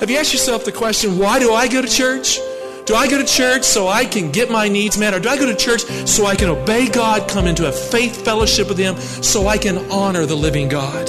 Have 0.00 0.10
you 0.10 0.18
asked 0.18 0.34
yourself 0.34 0.66
the 0.66 0.72
question, 0.72 1.16
why 1.16 1.38
do 1.38 1.54
I 1.54 1.68
go 1.68 1.80
to 1.80 1.88
church? 1.88 2.38
Do 2.84 2.94
I 2.94 3.08
go 3.08 3.16
to 3.16 3.24
church 3.24 3.64
so 3.64 3.88
I 3.88 4.04
can 4.04 4.30
get 4.30 4.50
my 4.50 4.68
needs 4.68 4.98
met? 4.98 5.14
Or 5.14 5.20
do 5.20 5.30
I 5.30 5.38
go 5.38 5.46
to 5.46 5.56
church 5.56 5.84
so 6.06 6.26
I 6.26 6.36
can 6.36 6.50
obey 6.50 6.86
God, 6.86 7.26
come 7.30 7.46
into 7.46 7.66
a 7.66 7.72
faith 7.72 8.22
fellowship 8.22 8.68
with 8.68 8.76
Him, 8.76 8.98
so 8.98 9.48
I 9.48 9.56
can 9.56 9.90
honor 9.90 10.26
the 10.26 10.36
living 10.36 10.68
God? 10.68 11.08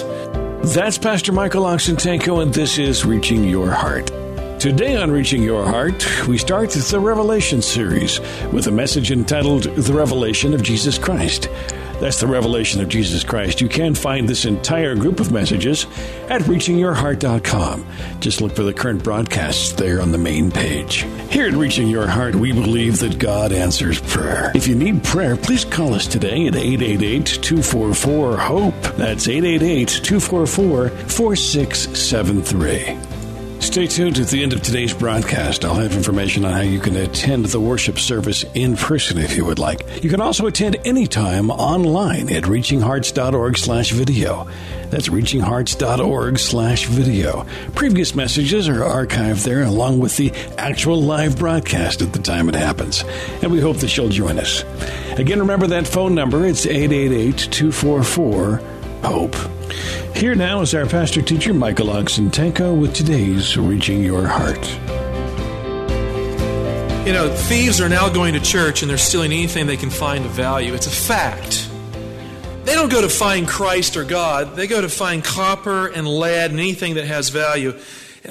That's 0.64 0.98
Pastor 0.98 1.34
Michael 1.34 1.64
Oxentenko, 1.64 2.42
and 2.42 2.54
this 2.54 2.78
is 2.78 3.04
Reaching 3.04 3.44
Your 3.44 3.70
Heart. 3.70 4.08
Today 4.58 4.95
on 4.95 5.12
Reaching 5.12 5.44
Your 5.44 5.66
Heart, 5.66 6.28
we 6.28 6.38
start 6.38 6.70
the 6.70 7.00
Revelation 7.00 7.62
series 7.62 8.22
with 8.54 8.67
a 8.67 8.72
message 8.72 9.12
entitled 9.12 9.64
The 9.64 9.94
Revelation 9.94 10.54
of 10.54 10.64
Jesus 10.64 10.98
Christ. 10.98 11.50
That's 12.00 12.20
the 12.20 12.28
revelation 12.28 12.82
of 12.82 12.90
Jesus 12.90 13.24
Christ. 13.24 13.62
You 13.62 13.68
can 13.68 13.96
find 13.96 14.30
this 14.30 14.46
entire 14.46 14.96
group 14.96 15.20
of 15.20 15.32
messages 15.32 15.86
at 16.30 16.42
reachingyourheart.com. 16.42 17.86
Just 18.20 18.42
look 18.42 18.56
for 18.56 18.64
the 18.64 18.73
current 18.73 19.04
broadcasts 19.04 19.73
there 19.73 20.02
on 20.02 20.12
the 20.12 20.18
main 20.18 20.52
page. 20.52 21.06
Here 21.30 21.48
at 21.48 21.54
Reaching 21.54 21.88
Your 21.88 22.08
Heart, 22.08 22.36
we 22.36 22.52
believe 22.52 23.00
that 23.00 23.20
God 23.20 23.52
answers 23.52 24.00
prayer. 24.00 24.52
If 24.54 24.67
you 24.67 24.76
need 24.76 25.04
prayer, 25.04 25.36
please 25.36 25.66
call 25.66 25.94
us 25.94 26.08
today 26.08 26.48
at 26.48 26.56
888 26.56 27.26
244 27.26 28.38
HOPE. 28.38 28.82
That's 28.98 29.28
888 29.28 29.88
244 30.04 30.89
4673. 30.89 33.17
Stay 33.68 33.86
tuned 33.86 34.18
at 34.18 34.28
the 34.30 34.42
end 34.42 34.54
of 34.54 34.64
today's 34.64 34.94
broadcast. 34.94 35.66
I'll 35.66 35.76
have 35.76 35.94
information 35.94 36.46
on 36.46 36.54
how 36.54 36.62
you 36.62 36.80
can 36.80 36.96
attend 36.96 37.48
the 37.48 37.60
worship 37.60 38.00
service 38.00 38.46
in 38.54 38.78
person 38.78 39.18
if 39.18 39.36
you 39.36 39.44
would 39.44 39.60
like. 39.60 40.02
You 40.02 40.10
can 40.10 40.22
also 40.22 40.48
attend 40.48 40.78
anytime 40.86 41.52
online 41.52 42.32
at 42.32 42.44
reachinghearts.org 42.44 43.58
slash 43.58 43.92
video. 43.92 44.50
That's 44.90 45.10
reachinghearts.org 45.10 46.40
slash 46.40 46.86
video. 46.86 47.45
Previous 47.76 48.16
messages 48.16 48.70
are 48.70 48.80
archived 48.80 49.44
there 49.44 49.64
along 49.64 50.00
with 50.00 50.16
the 50.16 50.32
actual 50.58 51.02
live 51.02 51.38
broadcast 51.38 52.02
at 52.02 52.14
the 52.14 52.20
time 52.20 52.48
it 52.48 52.56
happens. 52.56 53.04
And 53.44 53.52
we 53.52 53.60
hope 53.60 53.78
that 53.78 53.95
you'll 53.95 54.10
join 54.10 54.40
us. 54.40 54.64
Again, 55.20 55.40
remember 55.40 55.68
that 55.68 55.86
phone 55.86 56.16
number. 56.16 56.45
It's 56.45 56.66
888 56.66 57.38
244 57.52 58.62
HOPE. 59.04 59.56
Here 60.18 60.34
now 60.34 60.62
is 60.62 60.73
our 60.73 60.88
pastor 60.88 61.22
teacher, 61.22 61.54
Michael 61.54 61.90
Oxentenko, 61.90 62.76
with 62.76 62.96
today's 62.96 63.56
Reaching 63.56 64.04
Your 64.04 64.26
Heart. 64.26 64.68
You 67.06 67.14
know, 67.14 67.32
thieves 67.32 67.80
are 67.80 67.88
now 67.88 68.10
going 68.10 68.34
to 68.34 68.40
church 68.40 68.82
and 68.82 68.90
they're 68.90 68.98
stealing 68.98 69.32
anything 69.32 69.68
they 69.68 69.78
can 69.78 69.92
find 69.92 70.26
of 70.26 70.32
value. 70.32 70.73
It's 70.73 70.88
a 70.88 70.90
fact. 70.90 71.70
They 72.64 72.73
don't 72.73 72.92
go 72.92 73.02
to 73.02 73.10
find 73.10 73.48
Christ 73.48 73.95
or 73.95 74.04
God, 74.04 74.56
they 74.56 74.66
go 74.66 74.82
to 74.82 74.90
find 74.90 75.23
copper 75.23 75.86
and 75.86 76.08
lead 76.08 76.50
and 76.50 76.60
anything 76.60 76.95
that 76.95 77.06
has 77.06 77.30
value. 77.30 77.80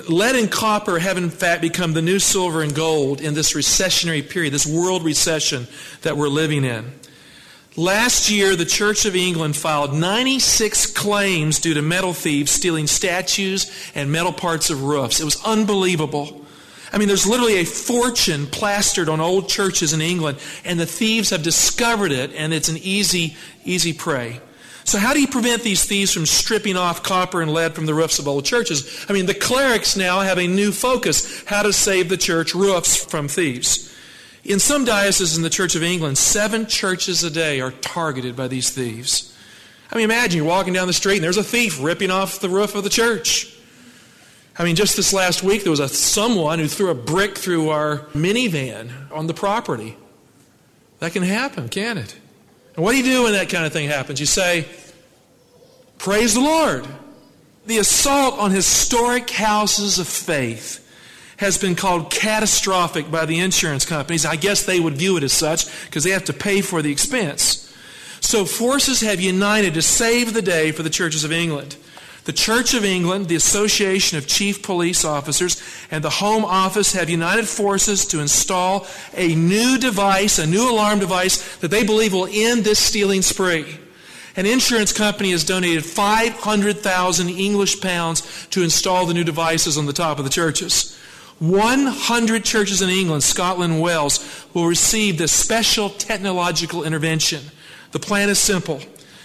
Lead 0.09 0.34
and 0.34 0.51
copper 0.51 0.98
have, 0.98 1.17
in 1.17 1.31
fact, 1.31 1.62
become 1.62 1.92
the 1.92 2.03
new 2.03 2.19
silver 2.19 2.62
and 2.62 2.75
gold 2.75 3.20
in 3.20 3.34
this 3.34 3.53
recessionary 3.53 4.29
period, 4.29 4.53
this 4.53 4.67
world 4.67 5.05
recession 5.05 5.69
that 6.02 6.17
we're 6.17 6.27
living 6.27 6.64
in. 6.64 6.92
Last 7.79 8.31
year, 8.31 8.57
the 8.57 8.64
Church 8.64 9.05
of 9.05 9.14
England 9.14 9.55
filed 9.55 9.92
96 9.92 10.87
claims 10.92 11.59
due 11.59 11.75
to 11.75 11.83
metal 11.83 12.14
thieves 12.14 12.51
stealing 12.51 12.87
statues 12.87 13.70
and 13.95 14.11
metal 14.11 14.33
parts 14.33 14.70
of 14.70 14.85
roofs. 14.85 15.20
It 15.20 15.25
was 15.25 15.45
unbelievable. 15.45 16.47
I 16.91 16.97
mean, 16.97 17.09
there's 17.09 17.27
literally 17.27 17.57
a 17.57 17.67
fortune 17.67 18.47
plastered 18.47 19.11
on 19.11 19.20
old 19.20 19.51
churches 19.51 19.92
in 19.92 20.01
England, 20.01 20.39
and 20.64 20.81
the 20.81 20.87
thieves 20.87 21.29
have 21.29 21.42
discovered 21.42 22.13
it, 22.13 22.33
and 22.33 22.55
it's 22.55 22.70
an 22.70 22.79
easy, 22.79 23.37
easy 23.67 23.93
prey. 23.93 24.41
So, 24.85 24.98
how 24.98 25.13
do 25.13 25.20
you 25.20 25.29
prevent 25.29 25.63
these 25.63 25.85
thieves 25.85 26.13
from 26.13 26.25
stripping 26.25 26.79
off 26.79 27.03
copper 27.03 27.43
and 27.43 27.53
lead 27.53 27.75
from 27.75 27.85
the 27.85 27.93
roofs 27.93 28.19
of 28.19 28.27
old 28.27 28.47
churches? 28.47 29.05
I 29.07 29.13
mean, 29.13 29.27
the 29.27 29.35
clerics 29.35 29.98
now 29.98 30.20
have 30.20 30.39
a 30.39 30.47
new 30.47 30.73
focus 30.73 31.45
how 31.45 31.63
to 31.63 31.75
save 31.75 32.08
the 32.08 32.17
church 32.17 32.55
roofs 32.55 32.97
from 32.97 33.29
thieves. 33.29 33.95
In 34.46 34.61
some 34.61 34.84
dioceses 34.84 35.36
in 35.36 35.42
the 35.42 35.51
Church 35.51 35.74
of 35.74 35.83
England, 35.83 36.17
seven 36.17 36.67
churches 36.67 37.24
a 37.24 37.30
day 37.30 37.61
are 37.61 37.73
targeted 37.73 38.36
by 38.36 38.46
these 38.46 38.70
thieves. 38.70 39.36
I 39.90 39.96
mean, 39.96 40.05
imagine 40.05 40.36
you're 40.36 40.46
walking 40.46 40.73
down 40.73 40.86
the 40.86 40.92
street 40.92 41.17
and 41.17 41.24
there's 41.24 41.36
a 41.36 41.42
thief 41.42 41.83
ripping 41.83 42.12
off 42.12 42.39
the 42.39 42.48
roof 42.48 42.77
of 42.77 42.84
the 42.84 42.90
church. 42.90 43.52
I 44.57 44.62
mean, 44.62 44.77
just 44.77 44.96
this 44.96 45.12
last 45.12 45.42
week, 45.42 45.64
there 45.64 45.73
was 45.73 45.80
a 45.80 45.89
someone 45.89 46.61
who 46.61 46.68
threw 46.68 46.90
a 46.90 46.95
brick 46.95 47.36
through 47.36 47.70
our 47.70 47.98
minivan 48.14 49.11
on 49.11 49.27
the 49.27 49.34
property. 49.34 49.96
That 51.01 51.13
can 51.13 51.24
happen, 51.24 51.68
can 51.68 51.98
it? 51.98 52.17
And 52.77 52.84
what 52.84 52.92
do 52.92 52.98
you 52.98 53.05
do 53.05 53.24
when 53.24 53.33
that 53.33 53.48
kind 53.48 53.67
of 53.67 53.73
thing 53.73 53.89
happens? 53.89 54.20
You 54.20 54.27
say, 54.27 54.67
Praise 55.98 56.34
the 56.34 56.40
Lord. 56.40 56.86
The 57.67 57.78
assault 57.78 58.39
on 58.39 58.52
historic 58.52 59.28
houses 59.28 59.98
of 59.98 60.07
faith 60.07 60.86
has 61.39 61.58
been 61.58 61.74
called 61.74 62.11
catastrophic 62.11 63.11
by 63.11 63.27
the 63.27 63.39
insurance 63.39 63.85
companies. 63.85 64.24
I 64.24 64.36
guess 64.36 64.64
they 64.64 64.80
would 64.80 64.95
view 64.95 65.17
it 65.17 65.23
as 65.23 65.33
such 65.33 65.67
because 65.85 66.05
they 66.05 66.11
have 66.11 66.24
to 66.24 66.33
pay 66.33 66.61
for 66.61 66.83
the 66.83 66.92
expense. 66.92 67.63
So 68.20 68.45
forces 68.45 69.02
have 69.02 69.20
united 69.20 69.75
to 69.75 69.83
save 69.83 70.35
the 70.35 70.42
day 70.42 70.73
for 70.73 70.83
the 70.83 70.91
churches 70.91 71.25
of 71.25 71.33
England. 71.33 71.77
The 72.25 72.33
Church 72.33 72.75
of 72.75 72.85
England, 72.85 73.29
the 73.29 73.36
Association 73.36 74.19
of 74.19 74.27
Chief 74.27 74.61
Police 74.61 75.05
Officers, 75.05 75.63
and 75.92 76.02
the 76.02 76.11
Home 76.11 76.45
Office 76.45 76.92
have 76.95 77.08
united 77.08 77.46
forces 77.46 78.05
to 78.07 78.20
install 78.20 78.85
a 79.14 79.36
new 79.36 79.79
device, 79.79 80.41
a 80.41 80.46
new 80.46 80.69
alarm 80.69 80.98
device 80.98 81.57
that 81.58 81.70
they 81.70 81.85
believe 81.85 82.13
will 82.13 82.29
end 82.29 82.64
this 82.64 82.80
stealing 82.80 83.23
spree. 83.23 83.79
An 84.35 84.45
insurance 84.45 84.92
company 84.92 85.30
has 85.30 85.45
donated 85.45 85.85
500,000 85.85 87.29
English 87.29 87.80
pounds 87.80 88.48
to 88.48 88.64
install 88.64 89.07
the 89.07 89.14
new 89.14 89.25
devices 89.25 89.79
on 89.79 89.86
the 89.86 89.92
top 89.92 90.19
of 90.19 90.25
the 90.25 90.30
churches. 90.30 90.98
100 91.39 92.45
churches 92.45 92.80
in 92.80 92.89
England, 92.89 93.23
Scotland, 93.23 93.74
and 93.74 93.83
Wales 93.83 94.47
will 94.55 94.67
receive 94.67 95.19
this 95.19 95.33
special 95.33 95.91
technological 95.91 96.85
intervention. 96.85 97.42
The 97.92 97.98
plan 97.98 98.29
is 98.29 98.39
simple. 98.39 98.80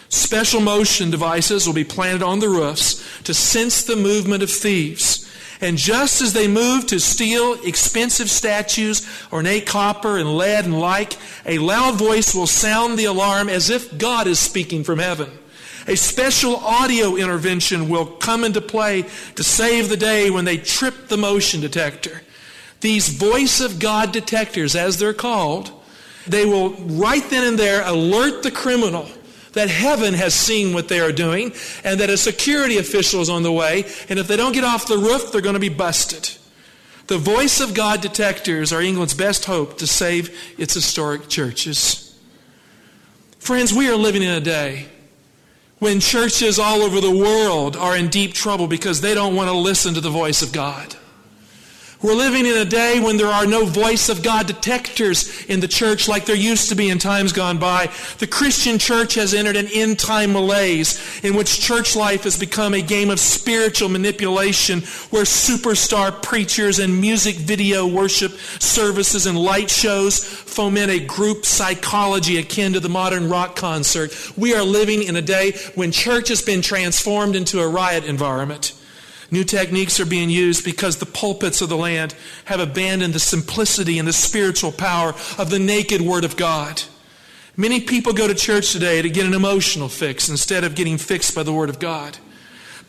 Special 0.10 0.60
motion 0.60 1.10
devices 1.10 1.66
will 1.66 1.74
be 1.74 1.86
planted 1.86 2.22
on 2.22 2.40
the 2.40 2.50
roofs 2.50 3.22
to 3.24 3.34
sense 3.34 3.84
the 3.84 3.96
movement 3.96 4.44
of 4.44 4.52
thieves. 4.52 5.26
And 5.62 5.78
just 5.78 6.22
as 6.22 6.34
they 6.34 6.48
move 6.48 6.88
to 6.88 7.00
steal 7.00 7.54
expensive 7.64 8.30
statues, 8.30 9.08
ornate 9.32 9.68
copper 9.68 10.18
and 10.18 10.36
lead 10.36 10.66
and 10.66 10.80
like, 10.80 11.18
a 11.46 11.60
loud 11.60 11.96
voice 11.96 12.36
will 12.36 12.48
sound 12.48 12.98
the 12.98 13.06
alarm 13.06 13.48
as 13.48 13.70
if 13.70 13.98
God 13.98 14.28
is 14.28 14.40
speaking 14.40 14.84
from 14.84 15.00
heaven. 15.00 15.30
A 15.92 15.98
special 15.98 16.56
audio 16.56 17.18
intervention 17.18 17.90
will 17.90 18.06
come 18.06 18.46
into 18.46 18.62
play 18.62 19.04
to 19.36 19.44
save 19.44 19.90
the 19.90 19.98
day 19.98 20.30
when 20.30 20.46
they 20.46 20.56
trip 20.56 21.10
the 21.10 21.18
motion 21.18 21.60
detector. 21.60 22.22
These 22.80 23.10
voice 23.10 23.60
of 23.60 23.78
God 23.78 24.14
detectors, 24.14 24.74
as 24.74 25.00
they're 25.00 25.14
called, 25.14 25.70
they 26.26 26.46
will 26.46 26.70
right 26.76 27.30
then 27.30 27.46
and 27.46 27.60
there 27.60 27.86
alert 27.86 28.42
the 28.42 28.52
criminal 28.52 29.06
that 29.52 29.70
heaven 29.70 30.14
has 30.14 30.34
seen 30.34 30.74
what 30.74 30.88
they 30.88 31.02
are 31.02 31.12
doing 31.12 31.52
and 31.84 32.00
that 32.00 32.10
a 32.10 32.16
security 32.16 32.78
official 32.78 33.20
is 33.20 33.30
on 33.30 33.44
the 33.44 33.52
way. 33.52 33.84
And 34.08 34.18
if 34.18 34.30
they 34.30 34.38
don't 34.38 34.54
get 34.54 34.64
off 34.64 34.88
the 34.88 34.98
roof, 34.98 35.34
they're 35.34 35.42
going 35.42 35.56
to 35.56 35.60
be 35.60 35.68
busted. 35.68 36.38
The 37.08 37.18
voice 37.18 37.60
of 37.60 37.74
God 37.74 38.00
detectors 38.00 38.72
are 38.72 38.82
England's 38.82 39.14
best 39.14 39.44
hope 39.44 39.78
to 39.80 39.88
save 39.88 40.56
its 40.58 40.74
historic 40.74 41.28
churches. 41.28 42.18
Friends, 43.40 43.74
we 43.74 43.90
are 43.90 43.98
living 43.98 44.24
in 44.24 44.32
a 44.32 44.40
day 44.40 44.88
when 45.82 46.00
churches 46.00 46.60
all 46.60 46.84
over 46.84 47.02
the 47.02 47.10
world 47.10 47.76
are 47.76 47.98
in 47.98 48.08
deep 48.08 48.36
trouble 48.36 48.68
because 48.68 49.02
they 49.02 49.16
don't 49.16 49.36
want 49.36 49.50
to 49.50 49.58
listen 49.58 49.96
to 49.96 50.00
the 50.00 50.12
voice 50.12 50.44
of 50.44 50.52
God. 50.52 50.96
We're 52.04 52.16
living 52.16 52.48
in 52.48 52.58
a 52.58 52.66
day 52.66 53.00
when 53.00 53.18
there 53.18 53.28
are 53.28 53.46
no 53.46 53.64
voice 53.64 54.10
of 54.10 54.24
God 54.24 54.48
detectors 54.48 55.46
in 55.46 55.60
the 55.60 55.68
church 55.68 56.08
like 56.08 56.26
there 56.26 56.36
used 56.36 56.70
to 56.70 56.76
be 56.76 56.90
in 56.90 56.98
times 56.98 57.32
gone 57.32 57.60
by. 57.60 57.92
The 58.18 58.26
Christian 58.26 58.80
church 58.80 59.14
has 59.16 59.36
entered 59.36 59.56
an 59.56 59.68
end 59.72 60.00
time 60.00 60.34
malaise 60.34 61.00
in 61.24 61.36
which 61.36 61.62
church 61.62 61.96
life 61.96 62.24
has 62.24 62.40
become 62.40 62.74
a 62.74 62.82
game 62.82 63.12
of 63.12 63.20
spiritual 63.20 63.88
manipulation 63.88 64.80
where 65.12 65.26
superstar 65.26 66.24
preachers 66.24 66.80
and 66.80 67.00
music 67.00 67.36
video 67.36 67.86
worship 67.86 68.32
services 68.58 69.28
and 69.28 69.38
light 69.38 69.70
shows 69.70 70.24
foment 70.24 70.90
a 70.90 71.06
group 71.06 71.46
psychology 71.46 72.40
akin 72.40 72.74
to 72.74 72.80
the 72.80 72.90
modern 72.90 73.30
rock 73.30 73.56
concert. 73.56 74.12
We 74.36 74.56
are 74.56 74.64
living 74.64 75.04
in 75.04 75.18
a 75.18 75.22
day 75.22 75.52
when 75.76 75.92
church 75.92 76.30
has 76.30 76.42
been 76.42 76.64
transformed 76.64 77.36
into 77.36 77.60
a 77.60 77.68
riot 77.68 78.06
environment. 78.06 78.74
New 79.32 79.46
techniques 79.46 80.00
are 80.00 80.06
being 80.06 80.30
used 80.30 80.66
because 80.66 80.98
the 80.98 81.06
pulpits 81.06 81.62
of 81.62 81.70
the 81.70 81.78
land 81.78 82.14
have 82.46 82.60
abandoned 82.60 83.14
the 83.14 83.20
simplicity 83.20 83.98
and 83.98 84.08
the 84.08 84.14
spiritual 84.14 84.74
power 84.74 85.16
of 85.38 85.50
the 85.50 85.60
naked 85.60 86.02
Word 86.02 86.26
of 86.26 86.36
God. 86.36 86.84
Many 87.56 87.80
people 87.82 88.12
go 88.12 88.28
to 88.28 88.36
church 88.36 88.74
today 88.74 89.02
to 89.02 89.10
get 89.10 89.26
an 89.26 89.34
emotional 89.34 89.88
fix 89.88 90.28
instead 90.28 90.66
of 90.66 90.76
getting 90.76 90.98
fixed 90.98 91.34
by 91.34 91.44
the 91.44 91.54
Word 91.54 91.70
of 91.70 91.80
God. 91.80 92.18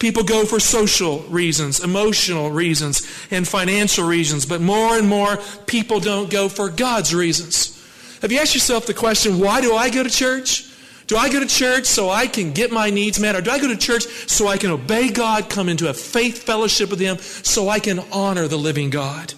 People 0.00 0.24
go 0.24 0.44
for 0.44 0.58
social 0.58 1.20
reasons, 1.28 1.78
emotional 1.78 2.50
reasons, 2.50 3.06
and 3.30 3.46
financial 3.46 4.04
reasons, 4.04 4.44
but 4.44 4.60
more 4.60 4.98
and 4.98 5.08
more 5.08 5.36
people 5.66 6.00
don't 6.00 6.28
go 6.28 6.48
for 6.48 6.68
God's 6.68 7.14
reasons. 7.14 7.78
Have 8.20 8.32
you 8.32 8.40
asked 8.40 8.54
yourself 8.54 8.86
the 8.86 8.94
question, 8.94 9.38
why 9.38 9.60
do 9.60 9.74
I 9.76 9.90
go 9.90 10.02
to 10.02 10.10
church? 10.10 10.71
Do 11.06 11.16
I 11.16 11.30
go 11.30 11.40
to 11.40 11.46
church 11.46 11.86
so 11.86 12.10
I 12.10 12.26
can 12.26 12.52
get 12.52 12.70
my 12.70 12.90
needs 12.90 13.18
met? 13.18 13.34
Or 13.34 13.40
do 13.40 13.50
I 13.50 13.58
go 13.58 13.68
to 13.68 13.76
church 13.76 14.04
so 14.04 14.46
I 14.46 14.56
can 14.56 14.70
obey 14.70 15.10
God, 15.10 15.50
come 15.50 15.68
into 15.68 15.88
a 15.88 15.94
faith 15.94 16.42
fellowship 16.44 16.90
with 16.90 17.00
Him, 17.00 17.18
so 17.18 17.68
I 17.68 17.80
can 17.80 18.00
honor 18.12 18.48
the 18.48 18.56
living 18.56 18.90
God? 18.90 19.34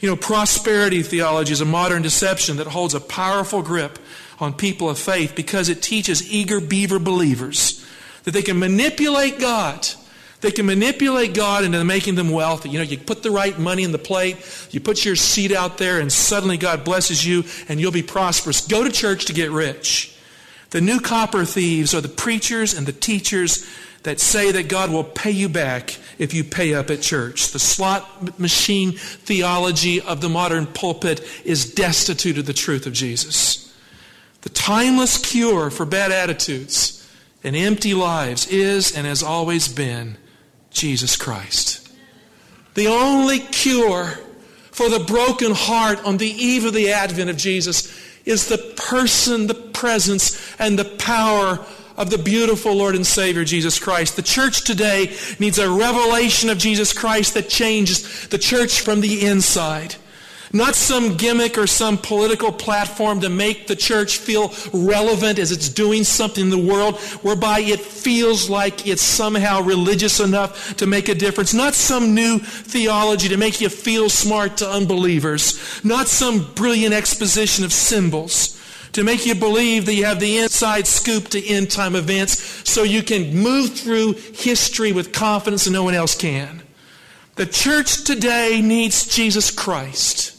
You 0.00 0.10
know, 0.10 0.16
prosperity 0.16 1.02
theology 1.02 1.52
is 1.52 1.60
a 1.60 1.64
modern 1.64 2.02
deception 2.02 2.58
that 2.58 2.66
holds 2.66 2.94
a 2.94 3.00
powerful 3.00 3.62
grip 3.62 3.98
on 4.38 4.52
people 4.52 4.90
of 4.90 4.98
faith 4.98 5.34
because 5.34 5.68
it 5.68 5.82
teaches 5.82 6.30
eager 6.30 6.60
beaver 6.60 6.98
believers 6.98 7.86
that 8.24 8.32
they 8.32 8.42
can 8.42 8.58
manipulate 8.58 9.38
God. 9.38 9.88
They 10.40 10.50
can 10.50 10.66
manipulate 10.66 11.32
God 11.32 11.64
into 11.64 11.82
making 11.84 12.16
them 12.16 12.28
wealthy. 12.28 12.68
You 12.68 12.78
know, 12.78 12.84
you 12.84 12.98
put 12.98 13.22
the 13.22 13.30
right 13.30 13.58
money 13.58 13.82
in 13.82 13.92
the 13.92 13.98
plate, 13.98 14.36
you 14.70 14.80
put 14.80 15.04
your 15.04 15.16
seed 15.16 15.52
out 15.52 15.78
there, 15.78 16.00
and 16.00 16.12
suddenly 16.12 16.58
God 16.58 16.84
blesses 16.84 17.26
you 17.26 17.44
and 17.68 17.80
you'll 17.80 17.92
be 17.92 18.02
prosperous. 18.02 18.66
Go 18.66 18.84
to 18.84 18.90
church 18.90 19.24
to 19.26 19.32
get 19.32 19.50
rich. 19.50 20.13
The 20.74 20.80
new 20.80 20.98
copper 20.98 21.44
thieves 21.44 21.94
are 21.94 22.00
the 22.00 22.08
preachers 22.08 22.74
and 22.74 22.84
the 22.84 22.92
teachers 22.92 23.64
that 24.02 24.18
say 24.18 24.50
that 24.50 24.66
God 24.66 24.90
will 24.90 25.04
pay 25.04 25.30
you 25.30 25.48
back 25.48 25.96
if 26.18 26.34
you 26.34 26.42
pay 26.42 26.74
up 26.74 26.90
at 26.90 27.00
church. 27.00 27.52
The 27.52 27.60
slot 27.60 28.40
machine 28.40 28.90
theology 28.90 30.00
of 30.00 30.20
the 30.20 30.28
modern 30.28 30.66
pulpit 30.66 31.24
is 31.44 31.74
destitute 31.74 32.38
of 32.38 32.46
the 32.46 32.52
truth 32.52 32.88
of 32.88 32.92
Jesus. 32.92 33.72
The 34.40 34.48
timeless 34.48 35.16
cure 35.16 35.70
for 35.70 35.86
bad 35.86 36.10
attitudes 36.10 37.08
and 37.44 37.54
empty 37.54 37.94
lives 37.94 38.48
is 38.48 38.96
and 38.96 39.06
has 39.06 39.22
always 39.22 39.68
been 39.68 40.16
Jesus 40.70 41.16
Christ. 41.16 41.88
The 42.74 42.88
only 42.88 43.38
cure 43.38 44.18
for 44.72 44.88
the 44.88 44.98
broken 44.98 45.52
heart 45.54 46.04
on 46.04 46.16
the 46.16 46.26
eve 46.26 46.64
of 46.64 46.74
the 46.74 46.90
advent 46.90 47.30
of 47.30 47.36
Jesus 47.36 47.94
is 48.24 48.48
the 48.48 48.58
person, 48.58 49.46
the 49.46 49.54
presence, 49.54 50.54
and 50.58 50.78
the 50.78 50.84
power 50.84 51.64
of 51.96 52.10
the 52.10 52.18
beautiful 52.18 52.74
Lord 52.74 52.96
and 52.96 53.06
Savior 53.06 53.44
Jesus 53.44 53.78
Christ. 53.78 54.16
The 54.16 54.22
church 54.22 54.64
today 54.64 55.14
needs 55.38 55.58
a 55.58 55.70
revelation 55.70 56.50
of 56.50 56.58
Jesus 56.58 56.92
Christ 56.92 57.34
that 57.34 57.48
changes 57.48 58.26
the 58.28 58.38
church 58.38 58.80
from 58.80 59.00
the 59.00 59.24
inside. 59.26 59.96
Not 60.54 60.76
some 60.76 61.16
gimmick 61.16 61.58
or 61.58 61.66
some 61.66 61.98
political 61.98 62.52
platform 62.52 63.20
to 63.22 63.28
make 63.28 63.66
the 63.66 63.74
church 63.74 64.18
feel 64.18 64.54
relevant 64.72 65.40
as 65.40 65.50
it's 65.50 65.68
doing 65.68 66.04
something 66.04 66.44
in 66.44 66.50
the 66.50 66.56
world 66.56 67.00
whereby 67.22 67.58
it 67.58 67.80
feels 67.80 68.48
like 68.48 68.86
it's 68.86 69.02
somehow 69.02 69.62
religious 69.62 70.20
enough 70.20 70.76
to 70.76 70.86
make 70.86 71.08
a 71.08 71.14
difference. 71.16 71.54
Not 71.54 71.74
some 71.74 72.14
new 72.14 72.38
theology 72.38 73.28
to 73.30 73.36
make 73.36 73.60
you 73.60 73.68
feel 73.68 74.08
smart 74.08 74.58
to 74.58 74.70
unbelievers. 74.70 75.84
Not 75.84 76.06
some 76.06 76.52
brilliant 76.54 76.94
exposition 76.94 77.64
of 77.64 77.72
symbols 77.72 78.56
to 78.92 79.02
make 79.02 79.26
you 79.26 79.34
believe 79.34 79.86
that 79.86 79.94
you 79.94 80.04
have 80.04 80.20
the 80.20 80.38
inside 80.38 80.86
scoop 80.86 81.26
to 81.30 81.44
end 81.44 81.68
time 81.68 81.96
events 81.96 82.70
so 82.70 82.84
you 82.84 83.02
can 83.02 83.36
move 83.36 83.74
through 83.74 84.12
history 84.12 84.92
with 84.92 85.12
confidence 85.12 85.66
and 85.66 85.74
no 85.74 85.82
one 85.82 85.94
else 85.94 86.14
can. 86.14 86.62
The 87.34 87.46
church 87.46 88.04
today 88.04 88.60
needs 88.62 89.08
Jesus 89.08 89.50
Christ 89.50 90.33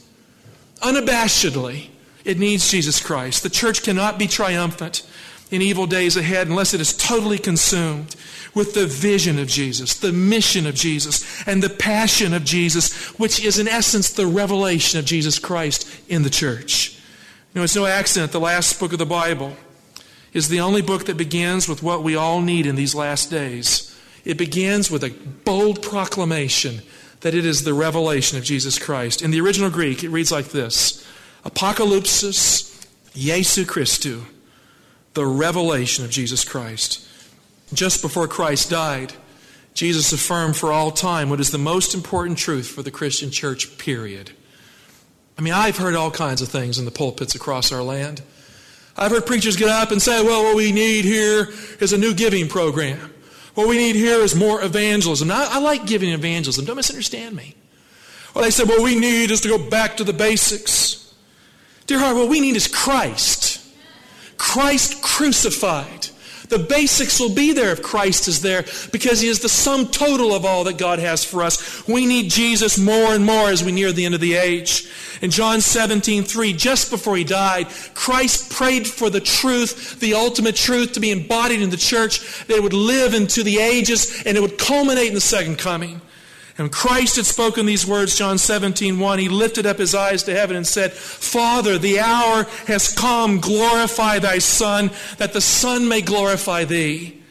unabashedly, 0.82 1.90
it 2.24 2.40
needs 2.40 2.70
Jesus 2.70 3.02
Christ. 3.02 3.44
The 3.44 3.50
church 3.50 3.84
cannot 3.84 4.18
be 4.18 4.28
triumphant 4.28 5.08
in 5.52 5.62
evil 5.62 5.86
days 5.86 6.18
ahead 6.18 6.48
unless 6.48 6.74
it 6.74 6.82
is 6.82 6.96
totally 6.96 7.38
consumed 7.38 8.16
with 8.56 8.74
the 8.74 8.88
vision 8.88 9.38
of 9.38 9.48
Jesus, 9.48 9.96
the 10.00 10.14
mission 10.14 10.66
of 10.66 10.76
Jesus, 10.76 11.46
and 11.48 11.62
the 11.62 11.70
passion 11.70 12.34
of 12.34 12.44
Jesus, 12.44 13.10
which 13.20 13.44
is 13.44 13.60
in 13.60 13.68
essence 13.68 14.10
the 14.12 14.26
revelation 14.26 14.98
of 14.98 15.06
Jesus 15.06 15.38
Christ 15.38 15.88
in 16.08 16.24
the 16.24 16.30
church. 16.30 16.98
You 17.54 17.60
know, 17.60 17.64
it's 17.64 17.76
no 17.76 17.86
accident 17.86 18.32
the 18.32 18.40
last 18.40 18.80
book 18.80 18.94
of 18.94 19.00
the 19.00 19.06
Bible 19.06 19.56
is 20.34 20.50
the 20.50 20.60
only 20.60 20.82
book 20.82 21.06
that 21.06 21.16
begins 21.16 21.68
with 21.68 21.84
what 21.84 22.04
we 22.04 22.16
all 22.16 22.42
need 22.42 22.66
in 22.66 22.76
these 22.76 22.96
last 22.96 23.30
days. 23.30 23.96
It 24.26 24.38
begins 24.38 24.90
with 24.90 25.04
a 25.04 25.12
bold 25.46 25.82
proclamation 25.82 26.82
that 27.22 27.34
it 27.34 27.46
is 27.46 27.64
the 27.64 27.74
revelation 27.74 28.38
of 28.38 28.44
Jesus 28.44 28.78
Christ. 28.78 29.22
In 29.22 29.32
the 29.32 29.42
original 29.42 29.70
Greek, 29.70 30.04
it 30.04 30.10
reads 30.10 30.32
like 30.32 30.50
this 30.50 31.06
Apocalypsis 31.44 32.86
Jesu 33.14 33.66
Christu, 33.66 34.24
the 35.14 35.26
revelation 35.26 36.04
of 36.06 36.12
Jesus 36.12 36.44
Christ. 36.44 37.08
Just 37.74 38.02
before 38.02 38.28
Christ 38.28 38.70
died, 38.70 39.14
Jesus 39.74 40.14
affirmed 40.14 40.56
for 40.56 40.72
all 40.72 40.92
time 40.92 41.30
what 41.30 41.40
is 41.40 41.52
the 41.52 41.58
most 41.58 41.94
important 41.94 42.38
truth 42.38 42.68
for 42.68 42.82
the 42.82 42.92
Christian 42.92 43.32
church, 43.32 43.78
period. 43.78 44.32
I 45.38 45.42
mean, 45.42 45.54
I've 45.54 45.78
heard 45.78 45.96
all 45.96 46.12
kinds 46.12 46.42
of 46.42 46.48
things 46.48 46.80
in 46.80 46.86
the 46.86 46.92
pulpits 46.92 47.36
across 47.36 47.72
our 47.72 47.84
land. 47.84 48.22
I've 48.98 49.12
heard 49.12 49.26
preachers 49.26 49.58
get 49.58 49.68
up 49.68 49.92
and 49.92 50.02
say, 50.02 50.24
well, 50.24 50.44
what 50.44 50.56
we 50.56 50.72
need 50.72 51.04
here 51.04 51.50
is 51.82 51.92
a 51.92 51.98
new 51.98 52.14
giving 52.14 52.48
program. 52.48 53.14
What 53.56 53.68
we 53.68 53.78
need 53.78 53.96
here 53.96 54.20
is 54.20 54.36
more 54.36 54.62
evangelism. 54.62 55.30
Now, 55.30 55.48
I 55.50 55.60
like 55.60 55.86
giving 55.86 56.12
evangelism. 56.12 56.66
Don't 56.66 56.76
misunderstand 56.76 57.36
me. 57.36 57.56
Well, 58.34 58.44
they 58.44 58.52
said, 58.52 58.68
what 58.68 58.84
we 58.84 59.00
need 59.00 59.32
is 59.32 59.42
to 59.42 59.48
go 59.48 59.58
back 59.58 59.98
to 59.98 60.04
the 60.04 60.14
basics. 60.14 61.14
Dear 61.88 62.00
heart, 62.00 62.18
what 62.18 62.30
we 62.30 62.42
need 62.42 62.58
is 62.58 62.68
Christ. 62.68 63.66
Christ 64.38 65.02
crucified. 65.02 66.05
The 66.50 66.60
basics 66.60 67.20
will 67.20 67.34
be 67.34 67.54
there 67.54 67.72
if 67.72 67.82
Christ 67.82 68.28
is 68.28 68.42
there 68.42 68.66
because 68.92 69.22
He 69.22 69.28
is 69.28 69.40
the 69.40 69.50
sum 69.50 69.88
total 69.88 70.34
of 70.34 70.46
all 70.46 70.64
that 70.66 70.78
God 70.78 71.00
has 71.00 71.24
for 71.24 71.44
us. 71.44 71.88
We 71.88 72.06
need 72.06 72.30
Jesus 72.30 72.78
more 72.78 73.14
and 73.14 73.26
more 73.26 73.50
as 73.50 73.64
we 73.64 73.72
near 73.72 73.92
the 73.92 74.06
end 74.06 74.16
of 74.16 74.22
the 74.22 74.36
age. 74.36 74.90
In 75.22 75.32
John 75.32 75.62
17, 75.62 76.24
3, 76.24 76.54
just 76.54 76.92
before 76.92 77.16
He 77.16 77.24
died, 77.24 77.68
Christ 77.94 78.52
prayed 78.52 78.88
for 78.88 79.10
the 79.10 79.22
truth, 79.22 80.00
the 80.00 80.14
ultimate 80.14 80.56
truth 80.56 80.94
to 80.94 81.00
be 81.00 81.12
embodied 81.12 81.62
in 81.62 81.70
the 81.70 81.78
church, 81.78 82.46
that 82.46 82.58
it 82.58 82.64
would 82.64 82.74
live 82.74 83.14
into 83.14 83.44
the 83.44 83.60
ages 83.60 84.24
and 84.26 84.38
it 84.38 84.42
would 84.42 84.58
culminate 84.58 85.08
in 85.08 85.14
the 85.14 85.22
second 85.22 85.58
coming. 85.58 86.02
And 86.58 86.72
Christ 86.72 87.18
had 87.18 87.26
spoken 87.26 87.66
these 87.66 87.86
words, 87.86 88.18
John 88.18 88.38
17, 88.38 88.98
1, 88.98 89.20
he 89.20 89.28
lifted 89.28 89.66
up 89.66 89.78
his 89.78 89.94
eyes 89.94 90.24
to 90.24 90.34
heaven 90.34 90.56
and 90.56 90.66
said, 90.66 90.94
Father, 90.94 91.78
the 91.78 92.00
hour 92.00 92.44
has 92.68 92.94
come. 92.94 93.42
Glorify 93.42 94.20
thy 94.20 94.38
Son, 94.38 94.90
that 95.18 95.34
the 95.34 95.42
Son 95.42 95.90
may 95.90 96.02
glorify 96.02 96.64
thee. 96.64 97.22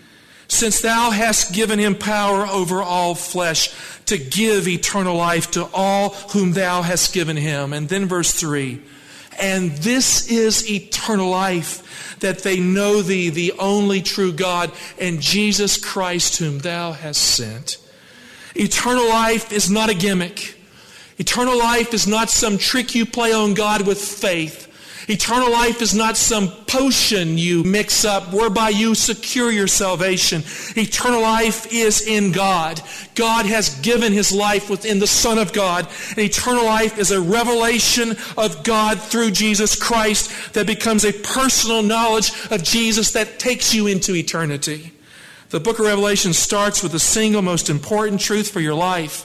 Since 0.47 0.83
thou 0.83 1.11
hast 1.11 1.55
given 1.55 1.79
him 1.79 1.95
power 1.95 2.47
over 2.47 2.83
all 2.83 3.15
flesh 3.15 3.75
to 4.07 4.19
give 4.19 4.69
eternal 4.69 5.17
life 5.17 5.51
to 5.53 5.71
all 5.73 6.11
whom 6.11 6.53
thou 6.53 6.83
hast 6.83 7.15
given 7.15 7.39
him. 7.39 7.73
And 7.73 7.89
then 7.89 8.07
verse 8.07 8.33
3 8.33 8.83
And 9.41 9.73
this 9.73 10.31
is 10.31 10.71
eternal 10.71 11.31
life, 11.31 12.19
that 12.21 12.41
they 12.41 12.61
know 12.61 13.01
thee, 13.01 13.31
the 13.31 13.55
only 13.59 14.03
true 14.03 14.35
God, 14.35 14.71
and 15.01 15.23
Jesus 15.23 15.79
Christ, 15.79 16.37
whom 16.37 16.59
thou 16.59 16.93
hast 16.93 17.23
sent. 17.23 17.79
Eternal 18.55 19.09
life 19.09 19.53
is 19.53 19.71
not 19.71 19.91
a 19.91 19.95
gimmick. 19.95 20.57
Eternal 21.19 21.59
life 21.59 21.95
is 21.95 22.07
not 22.07 22.31
some 22.31 22.59
trick 22.59 22.95
you 22.95 23.07
play 23.07 23.33
on 23.33 23.55
God 23.55 23.87
with 23.87 24.01
faith. 24.01 24.65
Eternal 25.09 25.53
life 25.53 25.83
is 25.83 25.95
not 25.95 26.17
some 26.17 26.49
potion 26.67 27.37
you 27.37 27.63
mix 27.63 28.05
up 28.05 28.33
whereby 28.33 28.71
you 28.71 28.95
secure 28.95 29.51
your 29.51 29.67
salvation. 29.67 30.43
Eternal 30.77 31.21
life 31.21 31.73
is 31.73 32.07
in 32.07 32.33
God. 32.33 32.81
God 33.15 33.45
has 33.47 33.79
given 33.81 34.13
his 34.13 34.33
life 34.33 34.71
within 34.71 34.99
the 34.99 35.07
Son 35.07 35.37
of 35.37 35.53
God. 35.53 35.87
And 36.11 36.21
eternal 36.21 36.65
life 36.65 36.99
is 36.99 37.11
a 37.11 37.21
revelation 37.21 38.17
of 38.39 38.65
God 38.65 38.99
through 39.01 39.33
Jesus 39.33 39.77
Christ 39.77 40.55
that 40.55 40.67
becomes 40.67 41.05
a 41.05 41.13
personal 41.13 41.83
knowledge 41.83 42.33
of 42.51 42.63
Jesus 42.63 43.13
that 43.13 43.39
takes 43.39 43.75
you 43.75 43.87
into 43.87 44.15
eternity. 44.15 44.93
The 45.55 45.61
book 45.61 45.79
of 45.79 45.87
Revelation 45.87 46.33
starts 46.33 46.83
with 46.83 46.91
the 46.91 46.99
single 46.99 47.41
most 47.41 47.71
important 47.71 48.21
truth 48.21 48.51
for 48.51 48.59
your 48.59 48.75
life. 48.75 49.25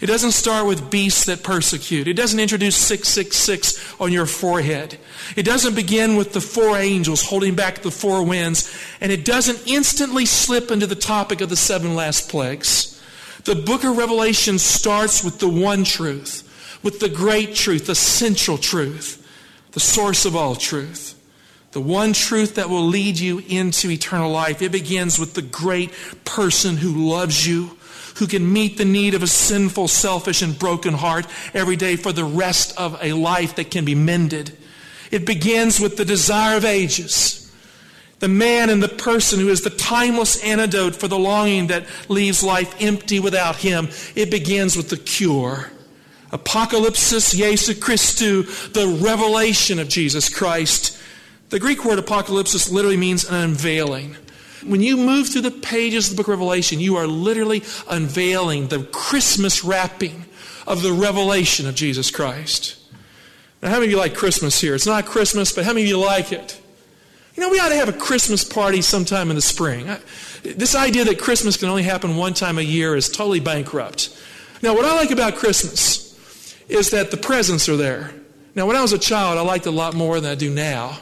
It 0.00 0.06
doesn't 0.06 0.32
start 0.32 0.66
with 0.66 0.90
beasts 0.90 1.26
that 1.26 1.44
persecute. 1.44 2.08
It 2.08 2.14
doesn't 2.14 2.40
introduce 2.40 2.74
666 2.74 4.00
on 4.00 4.10
your 4.10 4.26
forehead. 4.26 4.98
It 5.36 5.44
doesn't 5.44 5.76
begin 5.76 6.16
with 6.16 6.32
the 6.32 6.40
four 6.40 6.76
angels 6.76 7.22
holding 7.22 7.54
back 7.54 7.82
the 7.82 7.92
four 7.92 8.24
winds. 8.24 8.76
And 9.00 9.12
it 9.12 9.24
doesn't 9.24 9.68
instantly 9.68 10.26
slip 10.26 10.72
into 10.72 10.88
the 10.88 10.96
topic 10.96 11.40
of 11.40 11.48
the 11.48 11.54
seven 11.54 11.94
last 11.94 12.28
plagues. 12.28 13.00
The 13.44 13.54
book 13.54 13.84
of 13.84 13.96
Revelation 13.96 14.58
starts 14.58 15.22
with 15.22 15.38
the 15.38 15.48
one 15.48 15.84
truth, 15.84 16.42
with 16.82 16.98
the 16.98 17.08
great 17.08 17.54
truth, 17.54 17.86
the 17.86 17.94
central 17.94 18.58
truth, 18.58 19.24
the 19.70 19.78
source 19.78 20.24
of 20.24 20.34
all 20.34 20.56
truth 20.56 21.14
the 21.72 21.80
one 21.80 22.12
truth 22.12 22.54
that 22.54 22.70
will 22.70 22.86
lead 22.86 23.18
you 23.18 23.40
into 23.40 23.90
eternal 23.90 24.30
life. 24.30 24.62
It 24.62 24.72
begins 24.72 25.18
with 25.18 25.34
the 25.34 25.42
great 25.42 25.92
person 26.24 26.78
who 26.78 27.10
loves 27.10 27.46
you, 27.46 27.76
who 28.16 28.26
can 28.26 28.52
meet 28.52 28.78
the 28.78 28.84
need 28.84 29.14
of 29.14 29.22
a 29.22 29.26
sinful, 29.26 29.88
selfish, 29.88 30.42
and 30.42 30.58
broken 30.58 30.94
heart 30.94 31.26
every 31.52 31.76
day 31.76 31.96
for 31.96 32.12
the 32.12 32.24
rest 32.24 32.76
of 32.78 32.98
a 33.02 33.12
life 33.12 33.56
that 33.56 33.70
can 33.70 33.84
be 33.84 33.94
mended. 33.94 34.56
It 35.10 35.26
begins 35.26 35.78
with 35.78 35.96
the 35.96 36.04
desire 36.04 36.56
of 36.56 36.64
ages. 36.64 37.44
The 38.20 38.28
man 38.28 38.68
and 38.68 38.82
the 38.82 38.88
person 38.88 39.38
who 39.38 39.48
is 39.48 39.62
the 39.62 39.70
timeless 39.70 40.42
antidote 40.42 40.96
for 40.96 41.06
the 41.06 41.18
longing 41.18 41.68
that 41.68 41.86
leaves 42.08 42.42
life 42.42 42.74
empty 42.80 43.20
without 43.20 43.56
him. 43.56 43.88
It 44.16 44.30
begins 44.30 44.76
with 44.76 44.88
the 44.88 44.96
cure. 44.96 45.70
Apocalypsis 46.32 47.36
Jesu 47.38 47.74
Christu, 47.74 48.72
the 48.72 48.98
revelation 49.02 49.78
of 49.78 49.88
Jesus 49.88 50.28
Christ. 50.28 50.97
The 51.50 51.58
Greek 51.58 51.84
word 51.84 51.98
apocalypsis 51.98 52.70
literally 52.70 52.98
means 52.98 53.24
an 53.24 53.34
unveiling. 53.34 54.16
When 54.66 54.82
you 54.82 54.98
move 54.98 55.28
through 55.28 55.42
the 55.42 55.50
pages 55.50 56.10
of 56.10 56.16
the 56.16 56.20
book 56.20 56.26
of 56.26 56.38
Revelation, 56.38 56.78
you 56.78 56.96
are 56.96 57.06
literally 57.06 57.62
unveiling 57.88 58.68
the 58.68 58.82
Christmas 58.84 59.64
wrapping 59.64 60.26
of 60.66 60.82
the 60.82 60.92
revelation 60.92 61.66
of 61.66 61.74
Jesus 61.74 62.10
Christ. 62.10 62.76
Now, 63.62 63.70
how 63.70 63.76
many 63.76 63.86
of 63.86 63.90
you 63.92 63.96
like 63.96 64.14
Christmas 64.14 64.60
here? 64.60 64.74
It's 64.74 64.86
not 64.86 65.06
Christmas, 65.06 65.50
but 65.52 65.64
how 65.64 65.72
many 65.72 65.84
of 65.84 65.88
you 65.88 65.98
like 65.98 66.32
it? 66.32 66.60
You 67.34 67.42
know, 67.42 67.48
we 67.48 67.58
ought 67.60 67.70
to 67.70 67.76
have 67.76 67.88
a 67.88 67.94
Christmas 67.94 68.44
party 68.44 68.82
sometime 68.82 69.30
in 69.30 69.36
the 69.36 69.42
spring. 69.42 69.88
This 70.42 70.74
idea 70.74 71.04
that 71.06 71.18
Christmas 71.18 71.56
can 71.56 71.68
only 71.68 71.84
happen 71.84 72.16
one 72.16 72.34
time 72.34 72.58
a 72.58 72.62
year 72.62 72.94
is 72.94 73.08
totally 73.08 73.40
bankrupt. 73.40 74.14
Now, 74.62 74.74
what 74.74 74.84
I 74.84 74.94
like 74.96 75.12
about 75.12 75.36
Christmas 75.36 76.14
is 76.68 76.90
that 76.90 77.10
the 77.10 77.16
presents 77.16 77.68
are 77.70 77.76
there. 77.76 78.12
Now, 78.54 78.66
when 78.66 78.76
I 78.76 78.82
was 78.82 78.92
a 78.92 78.98
child, 78.98 79.38
I 79.38 79.42
liked 79.42 79.66
it 79.66 79.70
a 79.70 79.72
lot 79.72 79.94
more 79.94 80.20
than 80.20 80.30
I 80.30 80.34
do 80.34 80.50
now. 80.50 80.98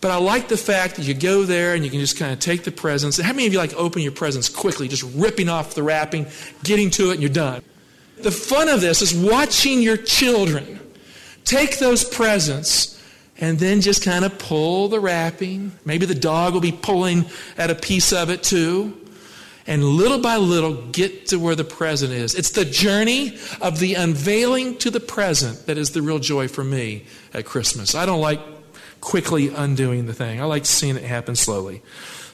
But 0.00 0.12
I 0.12 0.16
like 0.16 0.48
the 0.48 0.56
fact 0.56 0.96
that 0.96 1.06
you 1.06 1.14
go 1.14 1.42
there 1.42 1.74
and 1.74 1.84
you 1.84 1.90
can 1.90 1.98
just 1.98 2.18
kind 2.18 2.32
of 2.32 2.38
take 2.38 2.62
the 2.62 2.70
presents. 2.70 3.18
How 3.18 3.32
many 3.32 3.46
of 3.46 3.52
you 3.52 3.58
like 3.58 3.74
open 3.74 4.02
your 4.02 4.12
presents 4.12 4.48
quickly, 4.48 4.86
just 4.86 5.02
ripping 5.14 5.48
off 5.48 5.74
the 5.74 5.82
wrapping, 5.82 6.26
getting 6.62 6.90
to 6.90 7.10
it, 7.10 7.14
and 7.14 7.22
you're 7.22 7.30
done? 7.30 7.62
The 8.18 8.30
fun 8.30 8.68
of 8.68 8.80
this 8.80 9.02
is 9.02 9.14
watching 9.14 9.80
your 9.80 9.96
children 9.96 10.78
take 11.44 11.78
those 11.78 12.04
presents 12.04 13.00
and 13.40 13.58
then 13.58 13.80
just 13.80 14.04
kind 14.04 14.24
of 14.24 14.38
pull 14.38 14.88
the 14.88 15.00
wrapping. 15.00 15.72
Maybe 15.84 16.06
the 16.06 16.14
dog 16.14 16.54
will 16.54 16.60
be 16.60 16.72
pulling 16.72 17.26
at 17.56 17.70
a 17.70 17.74
piece 17.74 18.12
of 18.12 18.30
it 18.30 18.42
too 18.42 18.96
and 19.68 19.84
little 19.84 20.18
by 20.18 20.36
little 20.36 20.74
get 20.90 21.26
to 21.26 21.38
where 21.38 21.54
the 21.54 21.62
present 21.62 22.12
is. 22.12 22.34
It's 22.34 22.52
the 22.52 22.64
journey 22.64 23.38
of 23.60 23.78
the 23.78 23.94
unveiling 23.94 24.78
to 24.78 24.90
the 24.90 24.98
present 24.98 25.66
that 25.66 25.76
is 25.76 25.90
the 25.90 26.02
real 26.02 26.18
joy 26.18 26.48
for 26.48 26.64
me 26.64 27.04
at 27.34 27.44
Christmas. 27.44 27.94
I 27.94 28.06
don't 28.06 28.22
like 28.22 28.40
quickly 29.00 29.48
undoing 29.48 30.06
the 30.06 30.14
thing, 30.14 30.40
I 30.40 30.44
like 30.44 30.66
seeing 30.66 30.96
it 30.96 31.04
happen 31.04 31.36
slowly. 31.36 31.82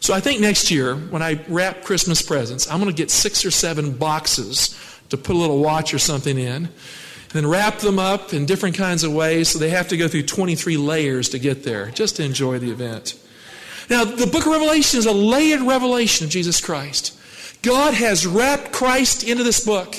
So 0.00 0.12
I 0.12 0.21
think 0.21 0.40
next 0.40 0.71
year, 0.71 0.97
when 0.97 1.23
I 1.23 1.42
wrap 1.49 1.83
Christmas 1.83 2.21
presents, 2.21 2.71
I'm 2.71 2.78
going 2.78 2.90
to 2.90 2.97
get 2.97 3.11
six 3.11 3.44
or 3.44 3.50
seven 3.50 3.92
boxes 3.92 4.78
to 5.09 5.16
put 5.16 5.35
a 5.35 5.38
little 5.38 5.61
watch 5.61 5.94
or 5.94 5.99
something 5.99 6.38
in. 6.38 6.64
And 6.66 7.42
then 7.42 7.47
wrap 7.47 7.78
them 7.78 7.99
up 7.99 8.33
in 8.33 8.47
different 8.47 8.76
kinds 8.76 9.02
of 9.02 9.12
ways 9.12 9.49
so 9.49 9.59
they 9.59 9.71
have 9.71 9.88
to 9.88 9.97
go 9.97 10.06
through 10.06 10.25
23 10.25 10.76
layers 10.76 11.30
to 11.30 11.38
get 11.38 11.64
there, 11.64 11.90
just 11.90 12.16
to 12.16 12.25
enjoy 12.25 12.59
the 12.59 12.71
event. 12.71 13.18
Now, 13.90 14.04
the 14.04 14.26
book 14.26 14.47
of 14.47 14.52
Revelation 14.52 14.99
is 14.99 15.06
a 15.06 15.12
layered 15.12 15.62
revelation 15.62 16.26
of 16.26 16.30
Jesus 16.30 16.61
Christ. 16.61 17.18
God 17.62 17.94
has 17.94 18.26
wrapped 18.26 18.73
Christ 18.73 19.25
into 19.25 19.42
this 19.42 19.64
book. 19.64 19.97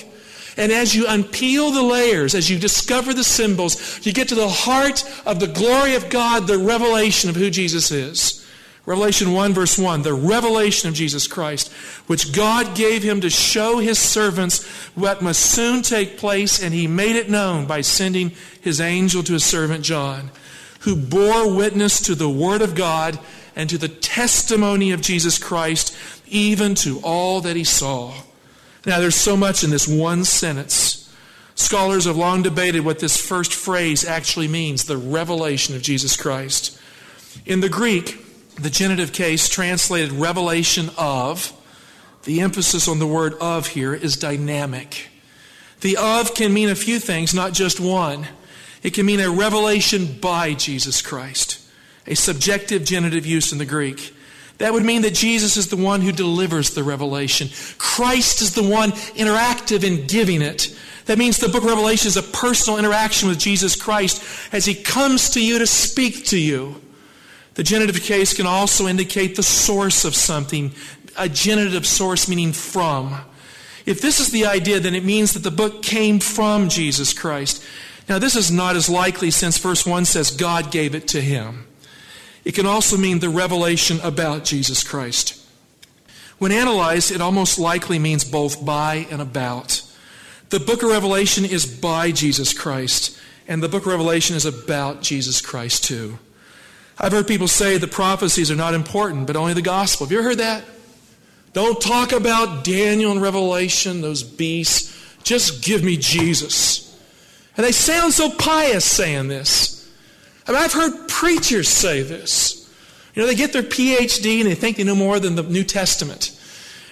And 0.57 0.71
as 0.71 0.95
you 0.95 1.05
unpeel 1.05 1.73
the 1.73 1.83
layers, 1.83 2.33
as 2.33 2.49
you 2.49 2.57
discover 2.57 3.13
the 3.13 3.23
symbols, 3.23 4.05
you 4.05 4.13
get 4.13 4.29
to 4.29 4.35
the 4.35 4.47
heart 4.47 5.03
of 5.25 5.39
the 5.39 5.47
glory 5.47 5.95
of 5.95 6.09
God, 6.09 6.47
the 6.47 6.57
revelation 6.57 7.29
of 7.29 7.35
who 7.35 7.49
Jesus 7.49 7.91
is. 7.91 8.45
Revelation 8.85 9.33
1, 9.33 9.53
verse 9.53 9.79
1, 9.79 10.03
the 10.03 10.13
revelation 10.13 10.87
of 10.87 10.95
Jesus 10.95 11.25
Christ, 11.25 11.71
which 12.05 12.31
God 12.31 12.75
gave 12.75 13.01
him 13.01 13.19
to 13.21 13.31
show 13.31 13.79
his 13.79 13.97
servants 13.97 14.63
what 14.93 15.23
must 15.23 15.41
soon 15.41 15.81
take 15.81 16.17
place, 16.17 16.61
and 16.61 16.71
he 16.71 16.85
made 16.85 17.15
it 17.15 17.29
known 17.29 17.65
by 17.65 17.81
sending 17.81 18.31
his 18.61 18.79
angel 18.79 19.23
to 19.23 19.33
his 19.33 19.43
servant 19.43 19.83
John, 19.83 20.29
who 20.81 20.95
bore 20.95 21.51
witness 21.55 21.99
to 22.01 22.13
the 22.13 22.29
word 22.29 22.61
of 22.61 22.75
God 22.75 23.17
and 23.55 23.69
to 23.71 23.77
the 23.79 23.87
testimony 23.87 24.91
of 24.91 25.01
Jesus 25.01 25.39
Christ, 25.39 25.97
even 26.27 26.75
to 26.75 26.99
all 26.99 27.41
that 27.41 27.55
he 27.55 27.63
saw. 27.63 28.13
Now, 28.85 28.99
there's 28.99 29.15
so 29.15 29.35
much 29.35 29.63
in 29.63 29.69
this 29.69 29.87
one 29.87 30.23
sentence. 30.23 31.13
Scholars 31.55 32.05
have 32.05 32.17
long 32.17 32.43
debated 32.43 32.81
what 32.81 32.99
this 32.99 33.17
first 33.17 33.53
phrase 33.53 34.05
actually 34.05 34.47
means 34.47 34.85
the 34.85 34.97
revelation 34.97 35.75
of 35.75 35.81
Jesus 35.81 36.15
Christ. 36.17 36.79
In 37.45 37.61
the 37.61 37.69
Greek, 37.69 38.23
the 38.55 38.69
genitive 38.69 39.11
case 39.11 39.49
translated 39.49 40.11
revelation 40.11 40.89
of, 40.97 41.53
the 42.23 42.41
emphasis 42.41 42.87
on 42.87 42.99
the 42.99 43.07
word 43.07 43.35
of 43.35 43.67
here 43.67 43.93
is 43.93 44.17
dynamic. 44.17 45.09
The 45.81 45.97
of 45.97 46.33
can 46.33 46.53
mean 46.53 46.69
a 46.69 46.75
few 46.75 46.99
things, 46.99 47.33
not 47.33 47.53
just 47.53 47.79
one. 47.79 48.27
It 48.83 48.93
can 48.93 49.05
mean 49.05 49.19
a 49.19 49.29
revelation 49.29 50.19
by 50.19 50.53
Jesus 50.53 51.01
Christ 51.01 51.65
a 52.07 52.15
subjective 52.15 52.83
genitive 52.83 53.25
use 53.25 53.51
in 53.51 53.57
the 53.57 53.65
Greek. 53.65 54.14
That 54.57 54.73
would 54.73 54.85
mean 54.85 55.01
that 55.01 55.13
Jesus 55.13 55.57
is 55.57 55.67
the 55.67 55.75
one 55.75 56.01
who 56.01 56.11
delivers 56.11 56.71
the 56.71 56.83
revelation. 56.83 57.49
Christ 57.77 58.41
is 58.41 58.55
the 58.55 58.63
one 58.63 58.91
interactive 58.91 59.83
in 59.83 60.07
giving 60.07 60.41
it. 60.41 60.75
That 61.05 61.17
means 61.17 61.37
the 61.37 61.49
book 61.49 61.63
of 61.63 61.69
Revelation 61.69 62.07
is 62.07 62.17
a 62.17 62.23
personal 62.23 62.79
interaction 62.79 63.29
with 63.29 63.37
Jesus 63.37 63.75
Christ 63.75 64.23
as 64.51 64.65
he 64.65 64.73
comes 64.73 65.31
to 65.31 65.43
you 65.43 65.59
to 65.59 65.67
speak 65.67 66.25
to 66.27 66.39
you. 66.39 66.81
The 67.55 67.63
genitive 67.63 68.01
case 68.01 68.33
can 68.33 68.47
also 68.47 68.87
indicate 68.87 69.35
the 69.35 69.43
source 69.43 70.03
of 70.03 70.15
something, 70.15 70.71
a 71.17 71.29
genitive 71.29 71.85
source 71.85 72.27
meaning 72.27 72.53
from. 72.53 73.15
If 73.85 74.01
this 74.01 74.19
is 74.19 74.31
the 74.31 74.45
idea, 74.45 74.79
then 74.79 74.95
it 74.95 75.05
means 75.05 75.33
that 75.33 75.43
the 75.43 75.51
book 75.51 75.83
came 75.83 76.19
from 76.19 76.69
Jesus 76.69 77.13
Christ. 77.13 77.63
Now, 78.09 78.19
this 78.19 78.35
is 78.35 78.51
not 78.51 78.75
as 78.75 78.89
likely 78.89 79.31
since 79.31 79.57
verse 79.57 79.85
1 79.85 80.05
says 80.05 80.31
God 80.31 80.71
gave 80.71 80.95
it 80.95 81.07
to 81.09 81.21
him. 81.21 81.67
It 82.45 82.53
can 82.53 82.67
also 82.67 82.95
mean 82.95 83.19
the 83.19 83.29
revelation 83.29 83.99
about 84.01 84.45
Jesus 84.45 84.83
Christ. 84.83 85.41
When 86.37 86.51
analyzed, 86.51 87.11
it 87.11 87.21
almost 87.21 87.57
likely 87.57 87.97
means 87.97 88.23
both 88.23 88.63
by 88.63 89.07
and 89.09 89.21
about. 89.21 89.81
The 90.49 90.59
book 90.59 90.83
of 90.83 90.89
Revelation 90.89 91.43
is 91.43 91.65
by 91.65 92.11
Jesus 92.11 92.53
Christ, 92.53 93.17
and 93.47 93.63
the 93.63 93.69
book 93.69 93.81
of 93.81 93.91
Revelation 93.91 94.35
is 94.35 94.45
about 94.45 95.01
Jesus 95.01 95.41
Christ 95.41 95.83
too. 95.83 96.19
I've 96.99 97.11
heard 97.11 97.27
people 97.27 97.47
say 97.47 97.77
the 97.77 97.87
prophecies 97.87 98.51
are 98.51 98.55
not 98.55 98.73
important, 98.73 99.27
but 99.27 99.35
only 99.35 99.53
the 99.53 99.61
gospel. 99.61 100.05
Have 100.05 100.11
you 100.11 100.19
ever 100.19 100.29
heard 100.29 100.37
that? 100.37 100.63
Don't 101.53 101.81
talk 101.81 102.11
about 102.11 102.63
Daniel 102.63 103.11
and 103.11 103.21
Revelation, 103.21 104.01
those 104.01 104.23
beasts. 104.23 104.93
Just 105.23 105.63
give 105.63 105.83
me 105.83 105.97
Jesus. 105.97 106.95
And 107.57 107.65
they 107.65 107.71
sound 107.71 108.13
so 108.13 108.29
pious 108.29 108.85
saying 108.85 109.29
this. 109.29 109.74
I 110.47 110.51
mean, 110.51 110.61
I've 110.61 110.73
heard 110.73 111.07
preachers 111.07 111.67
say 111.67 112.01
this. 112.01 112.69
You 113.13 113.21
know, 113.21 113.27
they 113.27 113.35
get 113.35 113.53
their 113.53 113.63
PhD 113.63 114.41
and 114.41 114.49
they 114.49 114.55
think 114.55 114.77
they 114.77 114.83
know 114.83 114.95
more 114.95 115.19
than 115.19 115.35
the 115.35 115.43
New 115.43 115.63
Testament. 115.63 116.31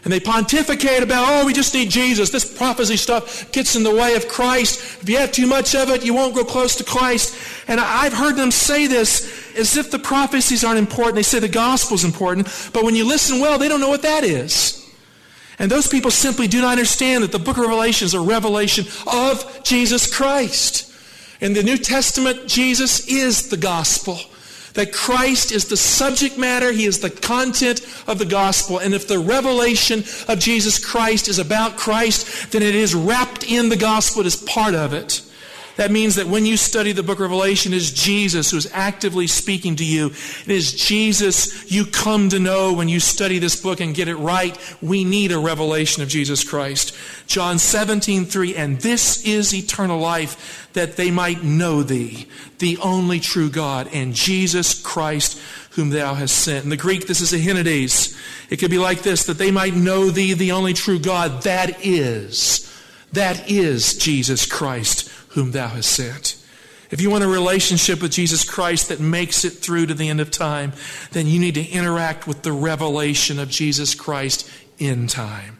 And 0.03 0.11
they 0.11 0.19
pontificate 0.19 1.01
about, 1.01 1.25
oh, 1.29 1.45
we 1.45 1.53
just 1.53 1.73
need 1.73 1.89
Jesus. 1.89 2.29
This 2.29 2.57
prophecy 2.57 2.97
stuff 2.97 3.49
gets 3.53 3.75
in 3.75 3.83
the 3.83 3.95
way 3.95 4.15
of 4.15 4.27
Christ. 4.27 5.01
If 5.01 5.07
you 5.07 5.17
have 5.17 5.31
too 5.31 5.47
much 5.47 5.75
of 5.75 5.89
it, 5.89 6.03
you 6.03 6.13
won't 6.13 6.33
grow 6.33 6.43
close 6.43 6.75
to 6.77 6.83
Christ. 6.83 7.35
And 7.69 7.79
I've 7.79 8.11
heard 8.11 8.35
them 8.35 8.51
say 8.51 8.87
this 8.87 9.55
as 9.55 9.77
if 9.77 9.91
the 9.91 9.99
prophecies 9.99 10.63
aren't 10.63 10.79
important. 10.79 11.15
They 11.15 11.23
say 11.23 11.39
the 11.39 11.47
gospel 11.47 11.95
is 11.95 12.03
important. 12.03 12.47
But 12.73 12.83
when 12.83 12.95
you 12.95 13.05
listen 13.05 13.39
well, 13.39 13.57
they 13.57 13.69
don't 13.69 13.79
know 13.79 13.89
what 13.89 14.01
that 14.01 14.25
is. 14.25 14.79
And 15.57 15.71
those 15.71 15.87
people 15.87 16.11
simply 16.11 16.47
do 16.47 16.61
not 16.61 16.71
understand 16.71 17.23
that 17.23 17.31
the 17.31 17.39
book 17.39 17.57
of 17.57 17.63
Revelation 17.63 18.05
is 18.05 18.13
a 18.13 18.19
revelation 18.19 18.85
of 19.07 19.63
Jesus 19.63 20.13
Christ. 20.13 20.92
In 21.43 21.51
the 21.51 21.61
New 21.61 21.77
Testament, 21.77 22.47
Jesus 22.47 23.05
is 23.05 23.49
the 23.49 23.57
gospel. 23.57 24.17
That 24.75 24.93
Christ 24.93 25.51
is 25.51 25.65
the 25.65 25.75
subject 25.75 26.37
matter, 26.37 26.71
He 26.71 26.85
is 26.85 27.01
the 27.01 27.09
content 27.09 27.81
of 28.07 28.17
the 28.17 28.25
gospel. 28.25 28.79
And 28.79 28.93
if 28.93 29.09
the 29.09 29.19
revelation 29.19 30.05
of 30.29 30.39
Jesus 30.39 30.83
Christ 30.83 31.27
is 31.27 31.39
about 31.39 31.75
Christ, 31.75 32.53
then 32.53 32.63
it 32.63 32.73
is 32.73 32.95
wrapped 32.95 33.43
in 33.43 33.67
the 33.67 33.75
gospel, 33.75 34.21
it 34.21 34.27
is 34.27 34.37
part 34.37 34.73
of 34.73 34.93
it. 34.93 35.21
That 35.75 35.89
means 35.89 36.15
that 36.15 36.27
when 36.27 36.45
you 36.45 36.55
study 36.55 36.91
the 36.91 37.01
book 37.01 37.17
of 37.17 37.21
Revelation, 37.21 37.73
it 37.73 37.77
is 37.77 37.91
Jesus 37.91 38.51
who 38.51 38.57
is 38.57 38.69
actively 38.73 39.25
speaking 39.25 39.75
to 39.77 39.85
you. 39.85 40.07
It 40.07 40.51
is 40.51 40.71
Jesus 40.71 41.71
you 41.71 41.85
come 41.85 42.29
to 42.29 42.39
know 42.39 42.73
when 42.73 42.89
you 42.89 42.99
study 42.99 43.39
this 43.39 43.59
book 43.59 43.79
and 43.79 43.95
get 43.95 44.07
it 44.07 44.15
right. 44.15 44.55
We 44.81 45.03
need 45.03 45.31
a 45.31 45.39
revelation 45.39 46.03
of 46.03 46.09
Jesus 46.09 46.43
Christ. 46.47 46.95
John 47.25 47.57
17, 47.57 48.25
3, 48.25 48.55
and 48.55 48.79
this 48.81 49.25
is 49.25 49.53
eternal 49.53 49.99
life, 49.99 50.69
that 50.73 50.95
they 50.95 51.09
might 51.09 51.43
know 51.43 51.81
thee, 51.81 52.27
the 52.59 52.77
only 52.77 53.19
true 53.19 53.49
God, 53.49 53.89
and 53.93 54.13
Jesus 54.13 54.79
Christ, 54.79 55.39
whom 55.71 55.89
thou 55.89 56.13
hast 56.13 56.35
sent. 56.35 56.65
In 56.65 56.69
the 56.69 56.77
Greek, 56.77 57.07
this 57.07 57.21
is 57.21 57.33
ehenides. 57.33 58.15
It 58.51 58.57
could 58.57 58.69
be 58.69 58.77
like 58.77 59.01
this, 59.01 59.25
that 59.25 59.39
they 59.39 59.49
might 59.49 59.73
know 59.73 60.11
thee, 60.11 60.33
the 60.33 60.51
only 60.51 60.73
true 60.73 60.99
God. 60.99 61.41
That 61.43 61.83
is, 61.83 62.71
that 63.13 63.49
is 63.49 63.97
Jesus 63.97 64.45
Christ 64.45 65.09
whom 65.33 65.51
thou 65.51 65.67
hast 65.67 65.91
sent. 65.91 66.37
If 66.89 67.01
you 67.01 67.09
want 67.09 67.23
a 67.23 67.27
relationship 67.27 68.01
with 68.01 68.11
Jesus 68.11 68.47
Christ 68.47 68.89
that 68.89 68.99
makes 68.99 69.43
it 69.43 69.53
through 69.53 69.87
to 69.87 69.93
the 69.95 70.09
end 70.09 70.21
of 70.21 70.29
time, 70.29 70.73
then 71.11 71.25
you 71.25 71.39
need 71.39 71.55
to 71.55 71.67
interact 71.67 72.27
with 72.27 72.43
the 72.43 72.51
revelation 72.51 73.39
of 73.39 73.49
Jesus 73.49 73.95
Christ 73.95 74.49
in 74.77 75.07
time. 75.07 75.57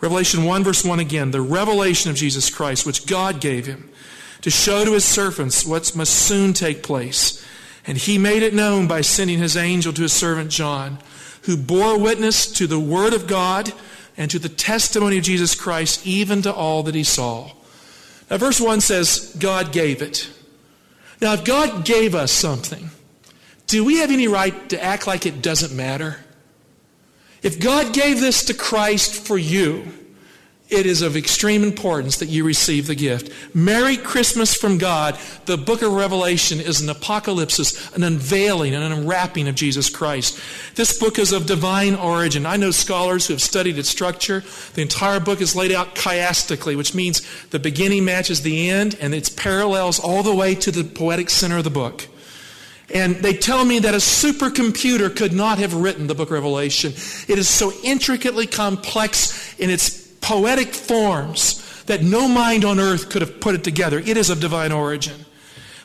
Revelation 0.00 0.44
1, 0.44 0.64
verse 0.64 0.84
1 0.84 1.00
again, 1.00 1.30
the 1.30 1.40
revelation 1.40 2.10
of 2.10 2.16
Jesus 2.16 2.50
Christ, 2.50 2.84
which 2.84 3.06
God 3.06 3.40
gave 3.40 3.64
him 3.64 3.88
to 4.42 4.50
show 4.50 4.84
to 4.84 4.92
his 4.92 5.04
servants 5.04 5.64
what 5.64 5.96
must 5.96 6.14
soon 6.14 6.52
take 6.52 6.82
place. 6.82 7.44
And 7.86 7.96
he 7.96 8.18
made 8.18 8.42
it 8.42 8.52
known 8.52 8.86
by 8.86 9.00
sending 9.00 9.38
his 9.38 9.56
angel 9.56 9.92
to 9.94 10.02
his 10.02 10.12
servant 10.12 10.50
John, 10.50 10.98
who 11.42 11.56
bore 11.56 11.98
witness 11.98 12.46
to 12.52 12.66
the 12.66 12.78
word 12.78 13.14
of 13.14 13.26
God 13.26 13.72
and 14.16 14.30
to 14.30 14.38
the 14.38 14.48
testimony 14.48 15.16
of 15.16 15.24
Jesus 15.24 15.54
Christ, 15.54 16.06
even 16.06 16.42
to 16.42 16.52
all 16.52 16.82
that 16.82 16.94
he 16.94 17.04
saw. 17.04 17.52
Now, 18.30 18.38
verse 18.38 18.60
1 18.60 18.80
says, 18.80 19.36
God 19.38 19.72
gave 19.72 20.02
it. 20.02 20.28
Now, 21.20 21.34
if 21.34 21.44
God 21.44 21.84
gave 21.84 22.14
us 22.14 22.32
something, 22.32 22.90
do 23.66 23.84
we 23.84 23.98
have 23.98 24.10
any 24.10 24.28
right 24.28 24.68
to 24.70 24.82
act 24.82 25.06
like 25.06 25.26
it 25.26 25.42
doesn't 25.42 25.74
matter? 25.74 26.18
If 27.42 27.60
God 27.60 27.94
gave 27.94 28.20
this 28.20 28.44
to 28.46 28.54
Christ 28.54 29.26
for 29.26 29.38
you, 29.38 29.92
it 30.68 30.84
is 30.84 31.00
of 31.00 31.16
extreme 31.16 31.62
importance 31.62 32.16
that 32.16 32.26
you 32.26 32.44
receive 32.44 32.88
the 32.88 32.94
gift. 32.96 33.30
Merry 33.54 33.96
Christmas 33.96 34.54
from 34.54 34.78
God. 34.78 35.16
The 35.44 35.56
book 35.56 35.80
of 35.80 35.92
Revelation 35.92 36.60
is 36.60 36.80
an 36.80 36.88
apocalypse, 36.88 37.94
an 37.94 38.02
unveiling, 38.02 38.74
an 38.74 38.82
unwrapping 38.82 39.46
of 39.46 39.54
Jesus 39.54 39.88
Christ. 39.88 40.40
This 40.74 40.98
book 40.98 41.20
is 41.20 41.32
of 41.32 41.46
divine 41.46 41.94
origin. 41.94 42.46
I 42.46 42.56
know 42.56 42.72
scholars 42.72 43.26
who 43.28 43.34
have 43.34 43.42
studied 43.42 43.78
its 43.78 43.88
structure. 43.88 44.42
The 44.74 44.82
entire 44.82 45.20
book 45.20 45.40
is 45.40 45.54
laid 45.54 45.70
out 45.70 45.94
chiastically, 45.94 46.76
which 46.76 46.94
means 46.94 47.22
the 47.50 47.60
beginning 47.60 48.04
matches 48.04 48.42
the 48.42 48.68
end, 48.68 48.96
and 49.00 49.14
it's 49.14 49.28
parallels 49.28 50.00
all 50.00 50.24
the 50.24 50.34
way 50.34 50.56
to 50.56 50.72
the 50.72 50.82
poetic 50.82 51.30
center 51.30 51.58
of 51.58 51.64
the 51.64 51.70
book. 51.70 52.08
And 52.92 53.16
they 53.16 53.34
tell 53.34 53.64
me 53.64 53.80
that 53.80 53.94
a 53.94 53.98
supercomputer 53.98 55.14
could 55.14 55.32
not 55.32 55.58
have 55.58 55.74
written 55.74 56.06
the 56.06 56.14
book 56.14 56.28
of 56.28 56.34
Revelation. 56.34 56.92
It 57.28 57.38
is 57.38 57.48
so 57.48 57.72
intricately 57.82 58.46
complex 58.46 59.58
in 59.58 59.70
its 59.70 60.05
poetic 60.26 60.74
forms 60.74 61.84
that 61.84 62.02
no 62.02 62.26
mind 62.26 62.64
on 62.64 62.80
earth 62.80 63.10
could 63.10 63.22
have 63.22 63.40
put 63.40 63.54
it 63.54 63.62
together. 63.62 64.00
It 64.00 64.16
is 64.16 64.28
of 64.28 64.40
divine 64.40 64.72
origin. 64.72 65.24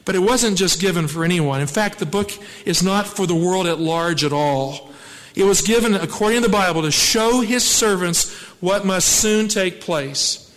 But 0.04 0.16
it 0.16 0.20
wasn't 0.20 0.58
just 0.58 0.82
given 0.82 1.08
for 1.08 1.24
anyone. 1.24 1.62
In 1.62 1.68
fact, 1.68 2.00
the 2.00 2.08
book 2.08 2.32
is 2.66 2.82
not 2.82 3.06
for 3.06 3.28
the 3.28 3.36
world 3.36 3.68
at 3.68 3.80
large 3.80 4.24
at 4.24 4.34
all. 4.34 4.90
It 5.36 5.44
was 5.44 5.62
given, 5.62 5.94
according 5.94 6.42
to 6.42 6.48
the 6.48 6.52
Bible, 6.52 6.82
to 6.82 6.90
show 6.90 7.42
his 7.42 7.64
servants 7.64 8.34
what 8.62 8.84
must 8.84 9.08
soon 9.10 9.48
take 9.48 9.80
place. 9.80 10.52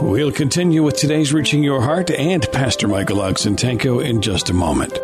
We'll 0.00 0.32
continue 0.32 0.82
with 0.82 0.96
today's 0.96 1.32
Reaching 1.32 1.62
Your 1.62 1.80
Heart 1.80 2.10
and 2.10 2.44
Pastor 2.50 2.88
Michael 2.88 3.18
Oxentenko 3.18 4.04
in 4.04 4.20
just 4.20 4.50
a 4.50 4.54
moment. 4.54 4.98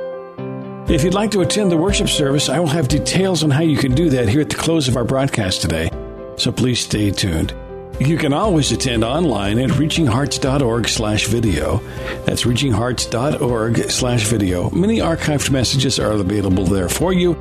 If 0.86 1.02
you'd 1.02 1.14
like 1.14 1.30
to 1.30 1.40
attend 1.40 1.72
the 1.72 1.78
worship 1.78 2.10
service, 2.10 2.50
I 2.50 2.60
will 2.60 2.66
have 2.66 2.88
details 2.88 3.42
on 3.42 3.50
how 3.50 3.62
you 3.62 3.78
can 3.78 3.94
do 3.94 4.10
that 4.10 4.28
here 4.28 4.42
at 4.42 4.50
the 4.50 4.56
close 4.56 4.86
of 4.86 4.98
our 4.98 5.04
broadcast 5.04 5.62
today, 5.62 5.88
so 6.36 6.52
please 6.52 6.80
stay 6.80 7.10
tuned. 7.10 7.54
You 7.98 8.18
can 8.18 8.34
always 8.34 8.70
attend 8.70 9.02
online 9.02 9.58
at 9.60 9.70
reachinghearts.org 9.70 10.88
slash 10.88 11.26
video. 11.26 11.78
That's 12.26 12.42
reachinghearts.org 12.42 13.90
slash 13.90 14.24
video. 14.24 14.68
Many 14.70 14.98
archived 14.98 15.50
messages 15.50 15.98
are 15.98 16.12
available 16.12 16.64
there 16.64 16.90
for 16.90 17.14
you, 17.14 17.32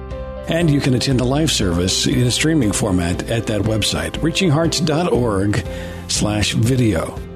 and 0.48 0.70
you 0.70 0.80
can 0.80 0.94
attend 0.94 1.20
the 1.20 1.26
live 1.26 1.52
service 1.52 2.08
in 2.08 2.22
a 2.22 2.32
streaming 2.32 2.72
format 2.72 3.30
at 3.30 3.48
that 3.48 3.64
website, 3.64 4.12
reachinghearts.org 4.20 5.66
slash 6.08 6.54
video. 6.54 7.33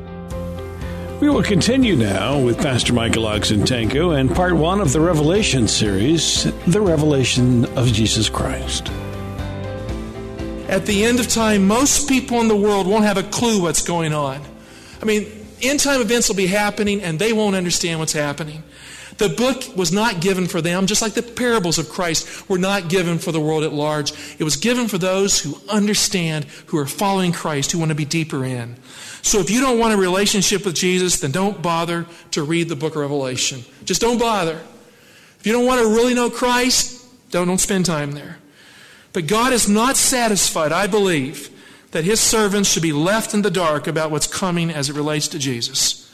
We 1.20 1.32
will 1.32 1.42
continue 1.42 1.96
now 1.96 2.40
with 2.40 2.60
Pastor 2.60 2.94
Michael 2.94 3.24
Oxentenko 3.24 4.20
and 4.20 4.30
part 4.30 4.54
one 4.54 4.80
of 4.80 4.94
the 4.94 5.02
Revelation 5.02 5.68
series, 5.68 6.44
The 6.68 6.80
Revelation 6.80 7.66
of 7.76 7.88
Jesus 7.92 8.30
Christ. 8.30 8.90
At 10.70 10.86
the 10.86 11.04
end 11.06 11.20
of 11.20 11.28
time, 11.28 11.66
most 11.66 12.08
people 12.08 12.40
in 12.40 12.48
the 12.48 12.56
world 12.56 12.86
won't 12.86 13.04
have 13.04 13.18
a 13.18 13.24
clue 13.24 13.64
what's 13.64 13.84
going 13.84 14.14
on. 14.14 14.40
I 15.02 15.06
mean, 15.06 15.26
end 15.60 15.80
time 15.80 16.02
events 16.02 16.30
will 16.30 16.36
be 16.36 16.46
happening 16.46 17.02
and 17.02 17.18
they 17.18 17.34
won't 17.34 17.56
understand 17.56 18.00
what's 18.00 18.14
happening. 18.14 18.62
The 19.18 19.30
book 19.30 19.76
was 19.76 19.92
not 19.92 20.22
given 20.22 20.48
for 20.48 20.62
them, 20.62 20.86
just 20.86 21.02
like 21.02 21.14
the 21.14 21.24
parables 21.24 21.80
of 21.80 21.90
Christ 21.90 22.48
were 22.48 22.60
not 22.60 22.88
given 22.88 23.18
for 23.18 23.32
the 23.32 23.42
world 23.42 23.64
at 23.64 23.74
large. 23.74 24.14
It 24.38 24.44
was 24.44 24.58
given 24.58 24.88
for 24.88 25.00
those 25.00 25.40
who 25.40 25.60
understand, 25.70 26.46
who 26.68 26.78
are 26.78 26.86
following 26.86 27.32
Christ, 27.32 27.72
who 27.72 27.80
want 27.80 27.90
to 27.90 27.96
be 27.96 28.06
deeper 28.06 28.46
in. 28.46 28.76
So 29.24 29.40
if 29.40 29.50
you 29.50 29.60
don't 29.60 29.80
want 29.80 29.94
a 29.94 29.98
relationship 29.98 30.66
with 30.66 30.76
Jesus, 30.76 31.20
then 31.20 31.32
don't 31.32 31.62
bother 31.62 32.06
to 32.32 32.44
read 32.44 32.70
the 32.70 32.76
book 32.76 32.96
of 32.96 33.02
Revelation. 33.02 33.64
Just 33.86 34.02
don't 34.02 34.20
bother. 34.20 34.62
If 35.40 35.46
you 35.46 35.52
don't 35.52 35.66
want 35.66 35.82
to 35.82 35.88
really 35.88 36.14
know 36.14 36.30
Christ, 36.30 37.06
don't, 37.32 37.48
don't 37.48 37.58
spend 37.58 37.86
time 37.86 38.12
there. 38.12 38.38
But 39.14 39.28
God 39.28 39.52
is 39.52 39.68
not 39.68 39.98
satisfied, 39.98 40.72
I 40.72 40.86
believe, 40.86 41.50
that 41.92 42.04
his 42.04 42.20
servants 42.20 42.70
should 42.70 42.84
be 42.84 42.94
left 42.94 43.34
in 43.34 43.42
the 43.42 43.50
dark 43.50 43.88
about 43.88 44.12
what's 44.12 44.28
coming 44.28 44.70
as 44.70 44.90
it 44.90 44.96
relates 44.96 45.28
to 45.30 45.40
Jesus. 45.40 46.07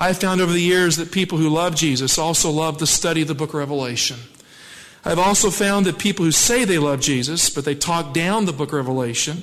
I 0.00 0.06
have 0.06 0.18
found 0.18 0.40
over 0.40 0.50
the 0.50 0.62
years 0.62 0.96
that 0.96 1.12
people 1.12 1.36
who 1.36 1.50
love 1.50 1.74
Jesus 1.74 2.16
also 2.16 2.50
love 2.50 2.78
the 2.78 2.86
study 2.86 3.20
of 3.20 3.28
the 3.28 3.34
book 3.34 3.50
of 3.50 3.56
Revelation. 3.56 4.16
I've 5.04 5.18
also 5.18 5.50
found 5.50 5.84
that 5.84 5.98
people 5.98 6.24
who 6.24 6.32
say 6.32 6.64
they 6.64 6.78
love 6.78 7.02
Jesus, 7.02 7.50
but 7.50 7.66
they 7.66 7.74
talk 7.74 8.14
down 8.14 8.46
the 8.46 8.52
book 8.54 8.70
of 8.70 8.76
Revelation, 8.76 9.42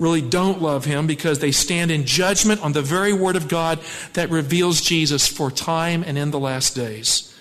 really 0.00 0.20
don't 0.20 0.60
love 0.60 0.86
him 0.86 1.06
because 1.06 1.38
they 1.38 1.52
stand 1.52 1.92
in 1.92 2.04
judgment 2.04 2.60
on 2.64 2.72
the 2.72 2.82
very 2.82 3.12
word 3.12 3.36
of 3.36 3.46
God 3.46 3.78
that 4.14 4.28
reveals 4.28 4.80
Jesus 4.80 5.28
for 5.28 5.52
time 5.52 6.02
and 6.04 6.18
in 6.18 6.32
the 6.32 6.40
last 6.40 6.74
days. 6.74 7.32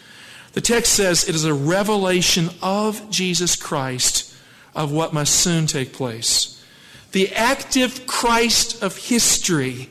The 0.54 0.62
text 0.62 0.93
says 0.93 1.28
it 1.28 1.34
is 1.34 1.45
a 1.45 1.56
revelation 1.56 2.50
of 2.62 3.10
Jesus 3.10 3.56
Christ 3.56 4.36
of 4.76 4.91
what 4.91 5.13
must 5.13 5.34
soon 5.34 5.65
take 5.65 5.93
place. 5.93 6.63
The 7.12 7.34
active 7.34 8.06
Christ 8.06 8.84
of 8.84 8.97
history 8.97 9.89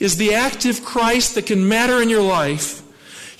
is 0.00 0.16
the 0.16 0.34
active 0.34 0.84
Christ 0.84 1.36
that 1.36 1.46
can 1.46 1.68
matter 1.68 2.02
in 2.02 2.08
your 2.08 2.22
life 2.22 2.82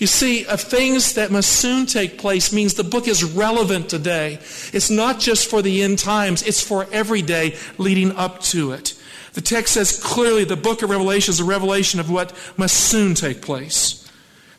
you 0.01 0.07
see, 0.07 0.46
of 0.46 0.62
things 0.62 1.12
that 1.12 1.31
must 1.31 1.53
soon 1.53 1.85
take 1.85 2.16
place 2.16 2.55
means 2.55 2.73
the 2.73 2.83
book 2.83 3.07
is 3.07 3.23
relevant 3.23 3.90
today. 3.90 4.38
It's 4.73 4.88
not 4.88 5.20
just 5.20 5.51
for 5.51 5.61
the 5.61 5.83
end 5.83 5.99
times, 5.99 6.42
it's 6.42 6.62
for 6.62 6.87
every 6.90 7.20
day 7.20 7.59
leading 7.77 8.12
up 8.12 8.40
to 8.44 8.73
it. 8.73 8.99
The 9.35 9.42
text 9.42 9.75
says 9.75 10.03
clearly 10.03 10.44
the 10.44 10.57
book 10.57 10.81
of 10.81 10.88
Revelation 10.88 11.33
is 11.33 11.40
a 11.40 11.44
revelation 11.44 12.01
of 12.01 12.11
what 12.11 12.33
must 12.57 12.77
soon 12.77 13.14
take 13.14 13.42
place. 13.42 14.11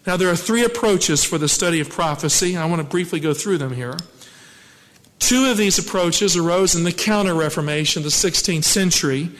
Now, 0.06 0.16
there 0.16 0.30
are 0.30 0.36
three 0.36 0.64
approaches 0.64 1.24
for 1.24 1.40
the 1.40 1.50
study 1.50 1.80
of 1.80 1.90
prophecy. 1.90 2.56
I 2.56 2.66
want 2.66 2.82
to 2.82 2.88
briefly 2.88 3.20
go 3.20 3.34
through 3.34 3.58
them 3.58 3.74
here. 3.74 3.98
Two 5.18 5.46
of 5.46 5.58
these 5.58 5.80
approaches 5.80 6.38
arose 6.38 6.76
in 6.76 6.84
the 6.84 6.92
Counter 6.92 7.34
Reformation, 7.34 8.04
the 8.04 8.10
16th 8.10 8.64
century, 8.64 9.32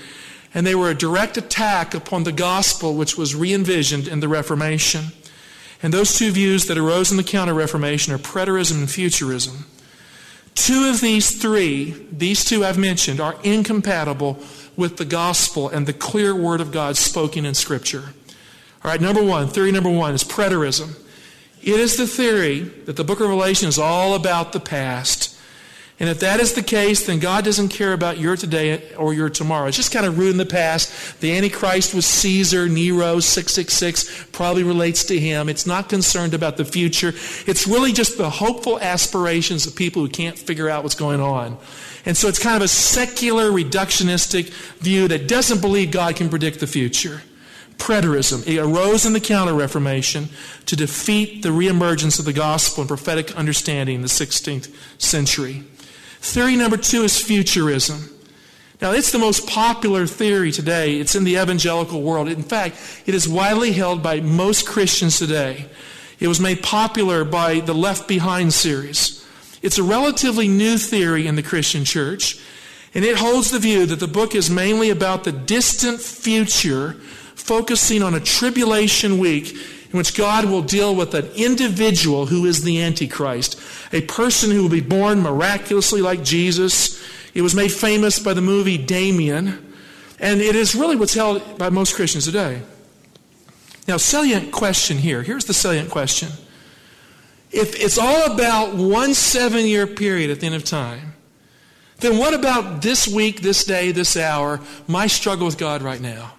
and 0.54 0.66
they 0.66 0.76
were 0.76 0.90
a 0.90 0.96
direct 0.96 1.38
attack 1.38 1.94
upon 1.94 2.24
the 2.24 2.32
gospel 2.32 2.96
which 2.96 3.18
was 3.18 3.36
re 3.36 3.54
envisioned 3.54 4.08
in 4.08 4.20
the 4.20 4.28
Reformation. 4.28 5.06
And 5.84 5.94
those 5.94 6.18
two 6.18 6.32
views 6.32 6.68
that 6.68 6.78
arose 6.78 7.12
in 7.12 7.18
the 7.18 7.24
Counter 7.24 7.54
Reformation 7.54 8.14
are 8.14 8.20
preterism 8.20 8.80
and 8.80 8.90
futurism. 8.90 9.66
Two 10.54 10.90
of 10.90 11.02
these 11.02 11.42
three, 11.42 11.96
these 12.12 12.44
two 12.44 12.64
I've 12.64 12.78
mentioned, 12.78 13.20
are 13.20 13.36
incompatible 13.44 14.38
with 14.76 14.98
the 14.98 15.06
gospel 15.06 15.70
and 15.70 15.88
the 15.88 15.94
clear 15.94 16.36
word 16.36 16.62
of 16.62 16.72
God 16.72 16.98
spoken 16.98 17.46
in 17.46 17.54
Scripture. 17.54 18.14
All 18.84 18.92
right, 18.92 19.02
number 19.02 19.24
one, 19.24 19.48
theory 19.48 19.72
number 19.72 19.90
one 19.90 20.14
is 20.14 20.24
preterism. 20.24 20.98
It 21.62 21.80
is 21.80 21.98
the 21.98 22.08
theory 22.08 22.60
that 22.60 22.96
the 22.96 23.04
book 23.04 23.20
of 23.20 23.30
Revelation 23.30 23.68
is 23.68 23.78
all 23.78 24.16
about 24.16 24.52
the 24.52 24.60
past 24.60 25.31
and 26.02 26.10
if 26.10 26.20
that 26.22 26.40
is 26.40 26.54
the 26.54 26.64
case, 26.64 27.06
then 27.06 27.20
God 27.20 27.46
doesn't 27.46 27.70
care 27.70 27.94
about 27.94 28.18
your 28.18 28.36
today 28.36 28.92
or 28.96 29.14
your 29.14 29.30
tomorrow. 29.30 29.68
It's 29.68 29.78
just 29.78 29.94
kind 29.94 30.04
of 30.04 30.18
rooted 30.18 30.32
in 30.32 30.38
the 30.40 30.48
past. 30.48 31.22
The 31.22 31.38
Antichrist 31.38 31.94
was 31.94 32.08
Caesar, 32.08 32.68
Nero, 32.68 33.20
666, 33.20 34.26
probably 34.32 34.64
relates 34.64 35.04
to 35.06 35.20
him. 35.20 35.48
It's 35.48 35.68
not 35.68 35.90
concerned 35.90 36.34
about 36.34 36.58
the 36.58 36.66
future. 36.66 37.10
It's 37.46 37.68
really 37.68 37.92
just 37.92 38.18
the 38.18 38.32
hopeful 38.32 38.80
aspirations 38.80 39.68
of 39.68 39.76
people 39.76 40.02
who 40.02 40.10
can't 40.10 40.40
figure 40.40 40.68
out 40.68 40.82
what's 40.82 40.96
going 40.96 41.22
on. 41.22 41.60
And 42.04 42.18
so 42.18 42.28
it's 42.28 42.40
kind 42.40 42.56
of 42.56 42.64
a 42.64 42.68
secular, 42.68 43.52
reductionistic 43.52 44.50
view 44.80 45.08
that 45.08 45.28
doesn't 45.28 45.62
believe 45.62 45.92
God 45.92 46.16
can 46.16 46.30
predict 46.30 46.62
the 46.62 46.68
future. 46.68 47.22
Preterism. 47.78 48.48
It 48.48 48.60
arose 48.60 49.06
in 49.06 49.14
the 49.14 49.20
Counter 49.20 49.54
Reformation 49.54 50.30
to 50.66 50.76
defeat 50.76 51.42
the 51.44 51.50
reemergence 51.50 52.18
of 52.18 52.26
the 52.26 52.34
gospel 52.34 52.82
and 52.82 52.88
prophetic 52.88 53.36
understanding 53.36 53.96
in 53.96 54.02
the 54.02 54.08
16th 54.08 54.74
century. 55.00 55.64
Theory 56.22 56.56
number 56.56 56.78
two 56.78 57.02
is 57.02 57.20
futurism. 57.20 58.08
Now, 58.80 58.92
it's 58.92 59.12
the 59.12 59.20
most 59.20 59.48
popular 59.48 60.06
theory 60.06 60.52
today. 60.52 61.00
It's 61.00 61.16
in 61.16 61.24
the 61.24 61.38
evangelical 61.38 62.02
world. 62.04 62.30
In 62.30 62.44
fact, 62.44 62.78
it 63.06 63.16
is 63.16 63.28
widely 63.28 63.72
held 63.72 64.02
by 64.04 64.22
most 64.22 64.68
Christians 64.68 65.18
today. 65.18 65.66
It 66.20 66.28
was 66.28 66.40
made 66.40 66.62
popular 66.62 67.26
by 67.26 67.60
the 67.60 67.74
Left 67.74 68.08
Behind 68.08 68.54
series. 68.54 69.26
It's 69.64 69.80
a 69.80 69.84
relatively 69.84 70.48
new 70.48 70.78
theory 70.78 71.26
in 71.26 71.36
the 71.36 71.44
Christian 71.44 71.86
church, 71.86 72.40
and 72.94 73.04
it 73.04 73.18
holds 73.18 73.50
the 73.50 73.60
view 73.60 73.88
that 73.88 74.00
the 74.00 74.08
book 74.08 74.36
is 74.36 74.50
mainly 74.50 74.92
about 74.92 75.24
the 75.24 75.32
distant 75.32 76.00
future, 76.00 76.94
focusing 77.34 78.04
on 78.04 78.14
a 78.14 78.20
tribulation 78.20 79.18
week 79.18 79.58
in 79.92 79.98
which 79.98 80.16
God 80.16 80.46
will 80.46 80.62
deal 80.62 80.96
with 80.96 81.14
an 81.14 81.30
individual 81.36 82.28
who 82.28 82.46
is 82.46 82.64
the 82.64 82.82
Antichrist, 82.82 83.60
a 83.92 84.02
person 84.02 84.52
who 84.52 84.62
will 84.62 84.70
be 84.70 84.82
born 84.82 85.22
miraculously 85.22 86.02
like 86.02 86.24
Jesus, 86.24 87.02
It 87.34 87.42
was 87.42 87.56
made 87.56 87.72
famous 87.72 88.20
by 88.20 88.34
the 88.34 88.42
movie 88.42 88.78
Damien, 88.78 89.74
and 90.20 90.42
it 90.42 90.56
is 90.56 90.76
really 90.76 90.96
what's 90.96 91.14
held 91.14 91.58
by 91.58 91.70
most 91.70 91.96
Christians 91.96 92.26
today. 92.26 92.62
Now, 93.88 93.98
salient 93.98 94.52
question 94.52 94.98
here. 94.98 95.24
Here's 95.24 95.46
the 95.46 95.54
salient 95.54 95.90
question. 95.90 96.30
If 97.52 97.80
it's 97.80 97.98
all 97.98 98.32
about 98.32 98.76
one 98.76 99.14
seven 99.14 99.66
year 99.66 99.88
period 99.88 100.30
at 100.30 100.40
the 100.40 100.46
end 100.46 100.56
of 100.56 100.64
time, 100.64 101.14
then 102.00 102.18
what 102.18 102.34
about 102.34 102.82
this 102.82 103.08
week, 103.08 103.42
this 103.42 103.64
day, 103.64 103.92
this 103.92 104.18
hour, 104.18 104.60
my 104.88 105.08
struggle 105.08 105.46
with 105.46 105.58
God 105.58 105.82
right 105.82 106.02
now? 106.02 106.34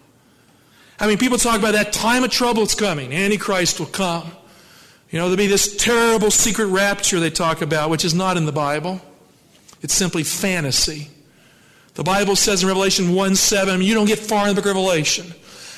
I 1.00 1.07
mean, 1.07 1.18
people 1.18 1.38
talk 1.38 1.59
about 1.59 1.72
that 1.72 1.92
time 1.92 2.24
of 2.24 2.31
trouble 2.31 2.62
that's 2.62 2.74
coming. 2.74 3.12
Antichrist 3.12 3.81
will 3.81 3.87
come. 3.87 4.31
You 5.11 5.18
know, 5.18 5.24
there'll 5.24 5.37
be 5.37 5.46
this 5.46 5.76
terrible 5.76 6.31
secret 6.31 6.66
rapture 6.66 7.20
they 7.20 7.31
talk 7.31 7.61
about, 7.61 7.90
which 7.90 8.05
is 8.05 8.14
not 8.14 8.37
in 8.37 8.46
the 8.46 8.52
Bible. 8.52 9.00
It's 9.83 9.94
simply 9.94 10.22
fantasy. 10.22 11.09
The 11.94 12.02
Bible 12.02 12.37
says 12.37 12.62
in 12.62 12.68
Revelation 12.68 13.14
1 13.14 13.35
7, 13.35 13.83
you 13.83 13.94
don't 13.94 14.07
get 14.07 14.18
far 14.18 14.48
in 14.48 14.55
the 14.55 14.62
book 14.62 14.70
of 14.70 14.76
Revelation. 14.76 15.26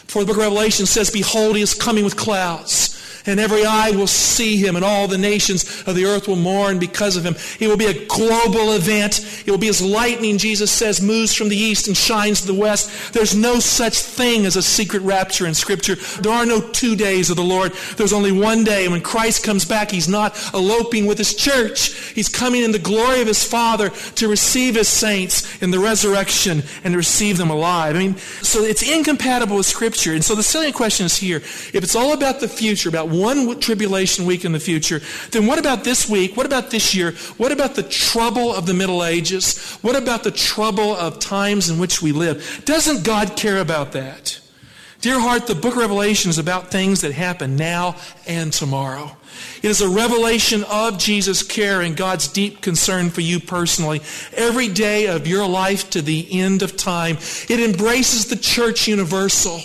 For 0.06 0.20
the 0.20 0.26
book 0.26 0.36
of 0.36 0.42
Revelation 0.42 0.86
says, 0.86 1.10
Behold, 1.10 1.56
he 1.56 1.62
is 1.62 1.74
coming 1.74 2.04
with 2.04 2.16
clouds 2.16 2.94
and 3.26 3.40
every 3.40 3.64
eye 3.64 3.90
will 3.90 4.06
see 4.06 4.56
him, 4.56 4.76
and 4.76 4.84
all 4.84 5.08
the 5.08 5.18
nations 5.18 5.82
of 5.86 5.94
the 5.94 6.04
earth 6.04 6.28
will 6.28 6.36
mourn 6.36 6.78
because 6.78 7.16
of 7.16 7.24
him. 7.24 7.34
It 7.60 7.68
will 7.68 7.76
be 7.76 7.86
a 7.86 8.06
global 8.06 8.72
event. 8.72 9.42
It 9.46 9.50
will 9.50 9.58
be 9.58 9.68
as 9.68 9.80
lightning, 9.82 10.38
Jesus 10.38 10.70
says, 10.70 11.00
moves 11.00 11.34
from 11.34 11.48
the 11.48 11.56
east 11.56 11.88
and 11.88 11.96
shines 11.96 12.42
to 12.42 12.46
the 12.46 12.54
west. 12.54 13.12
There's 13.12 13.34
no 13.34 13.60
such 13.60 13.98
thing 13.98 14.46
as 14.46 14.56
a 14.56 14.62
secret 14.62 15.02
rapture 15.02 15.46
in 15.46 15.54
Scripture. 15.54 15.96
There 16.20 16.32
are 16.32 16.46
no 16.46 16.60
two 16.60 16.96
days 16.96 17.30
of 17.30 17.36
the 17.36 17.42
Lord. 17.42 17.72
There's 17.96 18.12
only 18.12 18.32
one 18.32 18.64
day. 18.64 18.88
When 18.88 19.00
Christ 19.00 19.44
comes 19.44 19.64
back, 19.64 19.90
he's 19.90 20.08
not 20.08 20.38
eloping 20.52 21.06
with 21.06 21.18
his 21.18 21.34
church. 21.34 21.94
He's 22.12 22.28
coming 22.28 22.62
in 22.62 22.72
the 22.72 22.78
glory 22.78 23.20
of 23.20 23.26
his 23.26 23.44
Father 23.44 23.90
to 23.90 24.28
receive 24.28 24.74
his 24.74 24.88
saints 24.88 25.62
in 25.62 25.70
the 25.70 25.78
resurrection 25.78 26.62
and 26.82 26.92
to 26.92 26.98
receive 26.98 27.38
them 27.38 27.50
alive. 27.50 27.96
I 27.96 27.98
mean, 27.98 28.16
so 28.42 28.62
it's 28.62 28.82
incompatible 28.82 29.56
with 29.56 29.66
Scripture. 29.66 30.12
And 30.12 30.24
so 30.24 30.34
the 30.34 30.42
salient 30.42 30.74
question 30.74 31.06
is 31.06 31.16
here. 31.16 31.38
If 31.38 31.76
it's 31.76 31.96
all 31.96 32.12
about 32.12 32.40
the 32.40 32.48
future, 32.48 32.88
about 32.88 33.13
one 33.18 33.58
tribulation 33.60 34.26
week 34.26 34.44
in 34.44 34.52
the 34.52 34.60
future, 34.60 35.00
then 35.30 35.46
what 35.46 35.58
about 35.58 35.84
this 35.84 36.08
week? 36.08 36.36
What 36.36 36.46
about 36.46 36.70
this 36.70 36.94
year? 36.94 37.12
What 37.36 37.52
about 37.52 37.74
the 37.74 37.82
trouble 37.82 38.52
of 38.52 38.66
the 38.66 38.74
Middle 38.74 39.04
Ages? 39.04 39.76
What 39.82 39.96
about 39.96 40.24
the 40.24 40.30
trouble 40.30 40.94
of 40.94 41.18
times 41.18 41.70
in 41.70 41.78
which 41.78 42.02
we 42.02 42.12
live? 42.12 42.62
Doesn't 42.64 43.04
God 43.04 43.36
care 43.36 43.58
about 43.58 43.92
that? 43.92 44.40
Dear 45.00 45.20
heart, 45.20 45.46
the 45.46 45.54
book 45.54 45.74
of 45.74 45.80
Revelation 45.80 46.30
is 46.30 46.38
about 46.38 46.70
things 46.70 47.02
that 47.02 47.12
happen 47.12 47.56
now 47.56 47.96
and 48.26 48.50
tomorrow. 48.50 49.14
It 49.62 49.68
is 49.68 49.82
a 49.82 49.88
revelation 49.88 50.64
of 50.64 50.98
Jesus' 50.98 51.42
care 51.42 51.82
and 51.82 51.96
God's 51.96 52.28
deep 52.28 52.62
concern 52.62 53.10
for 53.10 53.20
you 53.20 53.40
personally. 53.40 54.00
Every 54.32 54.68
day 54.68 55.08
of 55.08 55.26
your 55.26 55.46
life 55.46 55.90
to 55.90 56.00
the 56.00 56.26
end 56.30 56.62
of 56.62 56.76
time. 56.76 57.18
It 57.48 57.60
embraces 57.60 58.28
the 58.28 58.36
church 58.36 58.88
universal. 58.88 59.60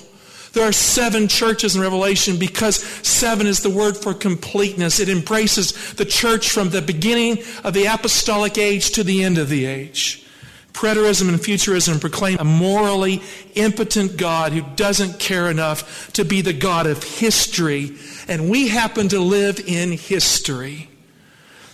There 0.53 0.67
are 0.67 0.71
seven 0.71 1.27
churches 1.27 1.75
in 1.75 1.81
Revelation 1.81 2.37
because 2.37 2.77
seven 3.07 3.45
is 3.45 3.61
the 3.61 3.69
word 3.69 3.95
for 3.95 4.13
completeness. 4.13 4.99
It 4.99 5.09
embraces 5.09 5.93
the 5.93 6.05
church 6.05 6.49
from 6.49 6.69
the 6.69 6.81
beginning 6.81 7.43
of 7.63 7.73
the 7.73 7.85
apostolic 7.85 8.57
age 8.57 8.91
to 8.91 9.03
the 9.03 9.23
end 9.23 9.37
of 9.37 9.49
the 9.49 9.65
age. 9.65 10.25
Preterism 10.73 11.29
and 11.29 11.41
futurism 11.41 11.99
proclaim 11.99 12.37
a 12.39 12.43
morally 12.43 13.21
impotent 13.55 14.17
God 14.17 14.53
who 14.53 14.61
doesn't 14.75 15.19
care 15.19 15.49
enough 15.49 16.13
to 16.13 16.23
be 16.23 16.41
the 16.41 16.53
God 16.53 16.87
of 16.87 17.03
history, 17.03 17.97
and 18.27 18.49
we 18.49 18.69
happen 18.69 19.09
to 19.09 19.19
live 19.19 19.59
in 19.59 19.91
history. 19.91 20.89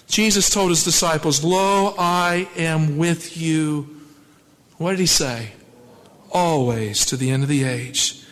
Jesus 0.07 0.49
told 0.49 0.69
his 0.69 0.83
disciples, 0.83 1.43
Lo, 1.43 1.93
I 1.97 2.47
am 2.55 2.97
with 2.97 3.37
you. 3.37 4.01
What 4.77 4.91
did 4.91 4.99
he 4.99 5.05
say? 5.05 5.51
Always 6.31 7.05
to 7.07 7.17
the 7.17 7.31
end 7.31 7.43
of 7.43 7.49
the 7.49 7.63
age. 7.63 8.24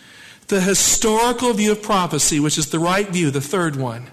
The 0.48 0.60
historical 0.60 1.52
view 1.54 1.72
of 1.72 1.82
prophecy, 1.82 2.38
which 2.38 2.58
is 2.58 2.70
the 2.70 2.78
right 2.78 3.08
view, 3.08 3.30
the 3.30 3.40
third 3.40 3.76
one, 3.76 4.08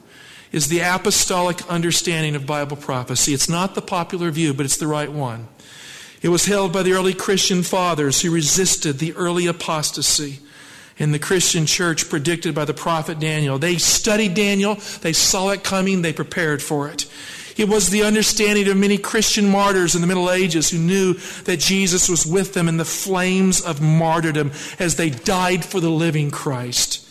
is 0.52 0.68
the 0.68 0.80
apostolic 0.80 1.68
understanding 1.70 2.36
of 2.36 2.46
Bible 2.46 2.78
prophecy. 2.78 3.34
It's 3.34 3.50
not 3.50 3.76
the 3.76 3.82
popular 3.82 4.32
view, 4.32 4.54
but 4.54 4.66
it's 4.66 4.78
the 4.78 4.88
right 4.88 5.12
one. 5.12 5.48
It 6.22 6.30
was 6.30 6.46
held 6.46 6.72
by 6.72 6.84
the 6.84 6.94
early 6.94 7.14
Christian 7.14 7.64
fathers 7.64 8.22
who 8.22 8.32
resisted 8.32 9.00
the 9.00 9.14
early 9.14 9.48
apostasy 9.48 10.40
in 10.98 11.12
the 11.12 11.20
Christian 11.20 11.66
church 11.66 12.10
predicted 12.10 12.54
by 12.54 12.66
the 12.66 12.74
prophet 12.74 13.20
Daniel. 13.20 13.58
They 13.58 13.78
studied 13.78 14.36
Daniel, 14.36 14.76
they 15.02 15.14
saw 15.14 15.50
it 15.50 15.64
coming, 15.64 16.02
they 16.02 16.14
prepared 16.14 16.62
for 16.62 16.88
it. 16.90 17.08
It 17.62 17.70
was 17.70 17.92
the 17.92 18.02
understanding 18.02 18.68
of 18.70 18.76
many 18.76 18.98
Christian 18.98 19.48
martyrs 19.48 19.94
in 19.94 20.02
the 20.02 20.08
Middle 20.08 20.32
Ages 20.32 20.72
who 20.72 20.80
knew 20.80 21.14
that 21.44 21.60
Jesus 21.60 22.10
was 22.10 22.26
with 22.26 22.56
them 22.56 22.68
in 22.68 22.78
the 22.78 22.86
flames 22.86 23.62
of 23.62 23.80
martyrdom 23.80 24.52
as 24.80 24.96
they 24.96 25.12
died 25.12 25.64
for 25.64 25.80
the 25.80 25.92
living 25.92 26.32
Christ. 26.32 27.08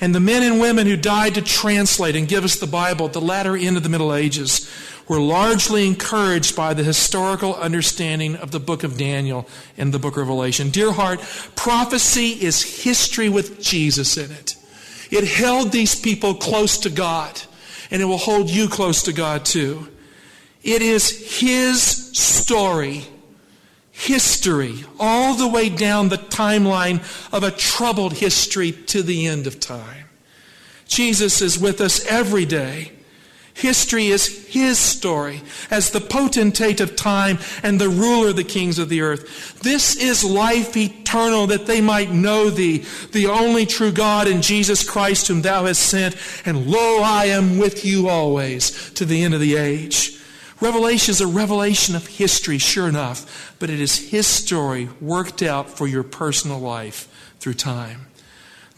And 0.00 0.14
the 0.14 0.20
men 0.20 0.44
and 0.44 0.60
women 0.60 0.86
who 0.86 0.96
died 0.96 1.34
to 1.34 1.42
translate 1.42 2.14
and 2.14 2.28
give 2.28 2.44
us 2.44 2.60
the 2.60 2.68
Bible 2.68 3.06
at 3.06 3.12
the 3.12 3.20
latter 3.20 3.56
end 3.56 3.76
of 3.76 3.82
the 3.82 3.88
Middle 3.88 4.14
Ages 4.14 4.70
were 5.08 5.18
largely 5.18 5.84
encouraged 5.84 6.54
by 6.54 6.74
the 6.74 6.84
historical 6.84 7.56
understanding 7.56 8.36
of 8.36 8.52
the 8.52 8.60
book 8.60 8.84
of 8.84 8.96
Daniel 8.96 9.48
and 9.76 9.92
the 9.92 9.98
book 9.98 10.12
of 10.12 10.18
Revelation. 10.18 10.70
Dear 10.70 10.92
heart, 10.92 11.18
prophecy 11.56 12.40
is 12.40 12.84
history 12.84 13.28
with 13.28 13.60
Jesus 13.60 14.16
in 14.16 14.30
it. 14.30 14.54
It 15.10 15.26
held 15.26 15.72
these 15.72 16.00
people 16.00 16.34
close 16.34 16.78
to 16.78 16.88
God 16.88 17.42
and 17.90 18.02
it 18.02 18.06
will 18.06 18.18
hold 18.18 18.50
you 18.50 18.68
close 18.68 19.02
to 19.04 19.12
God 19.12 19.44
too. 19.44 19.88
It 20.62 20.82
is 20.82 21.40
His 21.40 21.80
story, 21.80 23.04
history, 23.90 24.84
all 24.98 25.34
the 25.34 25.48
way 25.48 25.68
down 25.68 26.08
the 26.08 26.16
timeline 26.16 27.00
of 27.32 27.42
a 27.42 27.50
troubled 27.50 28.14
history 28.14 28.72
to 28.72 29.02
the 29.02 29.26
end 29.26 29.46
of 29.46 29.60
time. 29.60 30.06
Jesus 30.86 31.40
is 31.42 31.58
with 31.58 31.80
us 31.80 32.04
every 32.06 32.44
day. 32.44 32.92
History 33.58 34.06
is 34.06 34.46
his 34.46 34.78
story 34.78 35.42
as 35.68 35.90
the 35.90 36.00
potentate 36.00 36.80
of 36.80 36.94
time 36.94 37.40
and 37.64 37.80
the 37.80 37.88
ruler 37.88 38.28
of 38.28 38.36
the 38.36 38.44
kings 38.44 38.78
of 38.78 38.88
the 38.88 39.00
earth. 39.00 39.58
This 39.62 39.96
is 39.96 40.22
life 40.22 40.76
eternal 40.76 41.48
that 41.48 41.66
they 41.66 41.80
might 41.80 42.12
know 42.12 42.50
thee, 42.50 42.84
the 43.10 43.26
only 43.26 43.66
true 43.66 43.90
God 43.90 44.28
and 44.28 44.44
Jesus 44.44 44.88
Christ 44.88 45.26
whom 45.26 45.42
thou 45.42 45.64
hast 45.64 45.82
sent. 45.82 46.16
And 46.46 46.68
lo, 46.68 47.02
I 47.02 47.24
am 47.24 47.58
with 47.58 47.84
you 47.84 48.08
always 48.08 48.92
to 48.92 49.04
the 49.04 49.24
end 49.24 49.34
of 49.34 49.40
the 49.40 49.56
age. 49.56 50.20
Revelation 50.60 51.10
is 51.10 51.20
a 51.20 51.26
revelation 51.26 51.96
of 51.96 52.06
history, 52.06 52.58
sure 52.58 52.88
enough, 52.88 53.56
but 53.58 53.70
it 53.70 53.80
is 53.80 54.10
his 54.10 54.28
story 54.28 54.88
worked 55.00 55.42
out 55.42 55.68
for 55.68 55.88
your 55.88 56.04
personal 56.04 56.60
life 56.60 57.34
through 57.40 57.54
time. 57.54 58.06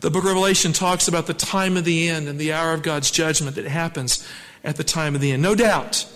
The 0.00 0.10
book 0.10 0.24
of 0.24 0.28
Revelation 0.28 0.72
talks 0.72 1.06
about 1.06 1.26
the 1.26 1.34
time 1.34 1.76
of 1.76 1.84
the 1.84 2.08
end 2.08 2.28
and 2.28 2.38
the 2.38 2.54
hour 2.54 2.72
of 2.72 2.82
God's 2.82 3.10
judgment 3.10 3.56
that 3.56 3.66
happens 3.66 4.26
at 4.64 4.76
the 4.76 4.84
time 4.84 5.14
of 5.14 5.20
the 5.20 5.32
end. 5.32 5.42
No 5.42 5.54
doubt. 5.54 6.06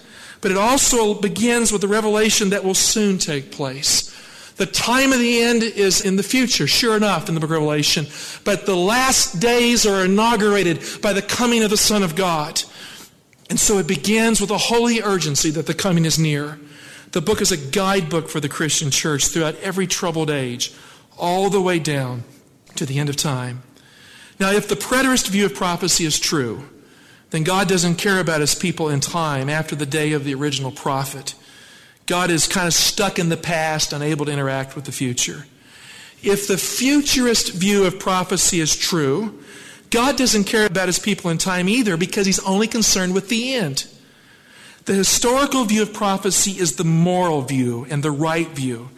But 0.40 0.50
it 0.50 0.56
also 0.56 1.14
begins 1.14 1.72
with 1.72 1.80
the 1.80 1.88
revelation 1.88 2.50
that 2.50 2.64
will 2.64 2.74
soon 2.74 3.18
take 3.18 3.50
place. 3.50 4.14
The 4.56 4.66
time 4.66 5.12
of 5.12 5.18
the 5.18 5.40
end 5.40 5.62
is 5.62 6.04
in 6.04 6.16
the 6.16 6.22
future, 6.22 6.66
sure 6.66 6.96
enough, 6.96 7.28
in 7.28 7.34
the 7.34 7.40
book 7.40 7.50
of 7.50 7.54
Revelation. 7.54 8.06
But 8.44 8.66
the 8.66 8.76
last 8.76 9.40
days 9.40 9.84
are 9.84 10.04
inaugurated 10.04 10.80
by 11.02 11.12
the 11.12 11.22
coming 11.22 11.64
of 11.64 11.70
the 11.70 11.76
Son 11.76 12.02
of 12.02 12.14
God. 12.14 12.62
And 13.50 13.58
so 13.58 13.78
it 13.78 13.86
begins 13.86 14.40
with 14.40 14.50
a 14.50 14.58
holy 14.58 15.02
urgency 15.02 15.50
that 15.50 15.66
the 15.66 15.74
coming 15.74 16.04
is 16.04 16.18
near. 16.18 16.58
The 17.12 17.20
book 17.20 17.40
is 17.40 17.50
a 17.50 17.56
guidebook 17.56 18.28
for 18.28 18.40
the 18.40 18.48
Christian 18.48 18.90
church 18.90 19.28
throughout 19.28 19.56
every 19.56 19.86
troubled 19.86 20.30
age, 20.30 20.72
all 21.18 21.50
the 21.50 21.60
way 21.60 21.78
down 21.78 22.24
to 22.76 22.86
the 22.86 22.98
end 22.98 23.08
of 23.08 23.16
time. 23.16 23.62
Now, 24.38 24.50
if 24.50 24.68
the 24.68 24.74
preterist 24.74 25.28
view 25.28 25.46
of 25.46 25.54
prophecy 25.54 26.04
is 26.04 26.18
true, 26.18 26.68
then 27.34 27.42
God 27.42 27.68
doesn't 27.68 27.96
care 27.96 28.20
about 28.20 28.40
his 28.40 28.54
people 28.54 28.88
in 28.88 29.00
time 29.00 29.50
after 29.50 29.74
the 29.74 29.86
day 29.86 30.12
of 30.12 30.22
the 30.22 30.34
original 30.34 30.70
prophet. 30.70 31.34
God 32.06 32.30
is 32.30 32.46
kind 32.46 32.68
of 32.68 32.72
stuck 32.72 33.18
in 33.18 33.28
the 33.28 33.36
past, 33.36 33.92
unable 33.92 34.26
to 34.26 34.32
interact 34.32 34.76
with 34.76 34.84
the 34.84 34.92
future. 34.92 35.44
If 36.22 36.46
the 36.46 36.56
futurist 36.56 37.52
view 37.52 37.86
of 37.86 37.98
prophecy 37.98 38.60
is 38.60 38.76
true, 38.76 39.42
God 39.90 40.16
doesn't 40.16 40.44
care 40.44 40.64
about 40.64 40.86
his 40.86 41.00
people 41.00 41.28
in 41.28 41.38
time 41.38 41.68
either 41.68 41.96
because 41.96 42.24
he's 42.24 42.38
only 42.38 42.68
concerned 42.68 43.14
with 43.14 43.28
the 43.28 43.54
end. 43.54 43.88
The 44.84 44.94
historical 44.94 45.64
view 45.64 45.82
of 45.82 45.92
prophecy 45.92 46.52
is 46.52 46.76
the 46.76 46.84
moral 46.84 47.42
view 47.42 47.84
and 47.90 48.04
the 48.04 48.12
right 48.12 48.48
view 48.50 48.90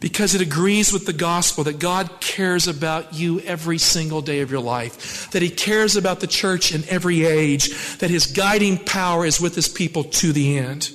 because 0.00 0.34
it 0.34 0.40
agrees 0.40 0.92
with 0.92 1.04
the 1.04 1.12
gospel 1.12 1.64
that 1.64 1.78
God 1.78 2.20
cares 2.20 2.66
about 2.66 3.14
you 3.14 3.40
every 3.40 3.76
single 3.76 4.22
day 4.22 4.40
of 4.40 4.50
your 4.50 4.60
life, 4.60 5.30
that 5.30 5.42
He 5.42 5.50
cares 5.50 5.94
about 5.94 6.20
the 6.20 6.26
church 6.26 6.74
in 6.74 6.82
every 6.88 7.24
age, 7.24 7.98
that 7.98 8.10
His 8.10 8.26
guiding 8.26 8.78
power 8.78 9.26
is 9.26 9.40
with 9.40 9.54
His 9.54 9.68
people 9.68 10.04
to 10.04 10.32
the 10.32 10.58
end. 10.58 10.90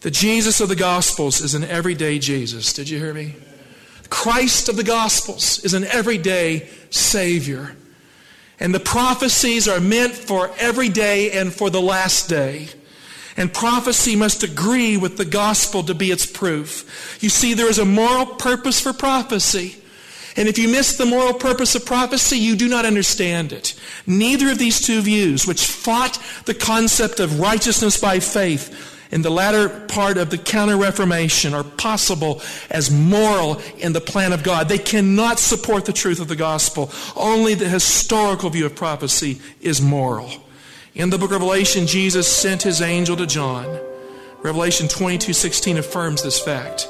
The 0.00 0.10
Jesus 0.10 0.60
of 0.60 0.68
the 0.68 0.76
Gospels 0.76 1.40
is 1.40 1.54
an 1.54 1.64
everyday 1.64 2.18
Jesus. 2.18 2.72
Did 2.72 2.88
you 2.88 2.98
hear 2.98 3.14
me? 3.14 3.36
Christ 4.10 4.68
of 4.68 4.76
the 4.76 4.84
Gospels 4.84 5.64
is 5.64 5.74
an 5.74 5.84
everyday 5.84 6.68
Savior. 6.90 7.76
And 8.60 8.74
the 8.74 8.80
prophecies 8.80 9.68
are 9.68 9.80
meant 9.80 10.14
for 10.14 10.50
every 10.58 10.88
day 10.88 11.32
and 11.32 11.52
for 11.52 11.70
the 11.70 11.80
last 11.80 12.28
day. 12.28 12.68
And 13.38 13.54
prophecy 13.54 14.16
must 14.16 14.42
agree 14.42 14.96
with 14.96 15.16
the 15.16 15.24
gospel 15.24 15.84
to 15.84 15.94
be 15.94 16.10
its 16.10 16.26
proof. 16.26 17.16
You 17.22 17.28
see, 17.28 17.54
there 17.54 17.70
is 17.70 17.78
a 17.78 17.84
moral 17.84 18.26
purpose 18.26 18.80
for 18.80 18.92
prophecy. 18.92 19.76
And 20.36 20.48
if 20.48 20.58
you 20.58 20.68
miss 20.68 20.96
the 20.96 21.06
moral 21.06 21.34
purpose 21.34 21.76
of 21.76 21.86
prophecy, 21.86 22.36
you 22.36 22.56
do 22.56 22.68
not 22.68 22.84
understand 22.84 23.52
it. 23.52 23.78
Neither 24.08 24.50
of 24.50 24.58
these 24.58 24.80
two 24.80 25.00
views, 25.02 25.46
which 25.46 25.64
fought 25.64 26.20
the 26.46 26.54
concept 26.54 27.20
of 27.20 27.38
righteousness 27.38 28.00
by 28.00 28.18
faith 28.18 28.96
in 29.12 29.22
the 29.22 29.30
latter 29.30 29.68
part 29.86 30.18
of 30.18 30.30
the 30.30 30.38
Counter 30.38 30.76
Reformation, 30.76 31.54
are 31.54 31.62
possible 31.62 32.42
as 32.70 32.90
moral 32.90 33.60
in 33.78 33.92
the 33.92 34.00
plan 34.00 34.32
of 34.32 34.42
God. 34.42 34.68
They 34.68 34.78
cannot 34.78 35.38
support 35.38 35.84
the 35.84 35.92
truth 35.92 36.18
of 36.18 36.26
the 36.26 36.34
gospel. 36.34 36.90
Only 37.14 37.54
the 37.54 37.68
historical 37.68 38.50
view 38.50 38.66
of 38.66 38.74
prophecy 38.74 39.40
is 39.60 39.80
moral. 39.80 40.28
In 40.94 41.10
the 41.10 41.18
book 41.18 41.30
of 41.30 41.32
Revelation, 41.32 41.86
Jesus 41.86 42.26
sent 42.26 42.62
his 42.62 42.80
angel 42.80 43.16
to 43.16 43.26
John. 43.26 43.78
Revelation 44.42 44.88
22 44.88 45.32
16 45.32 45.78
affirms 45.78 46.22
this 46.22 46.40
fact. 46.40 46.88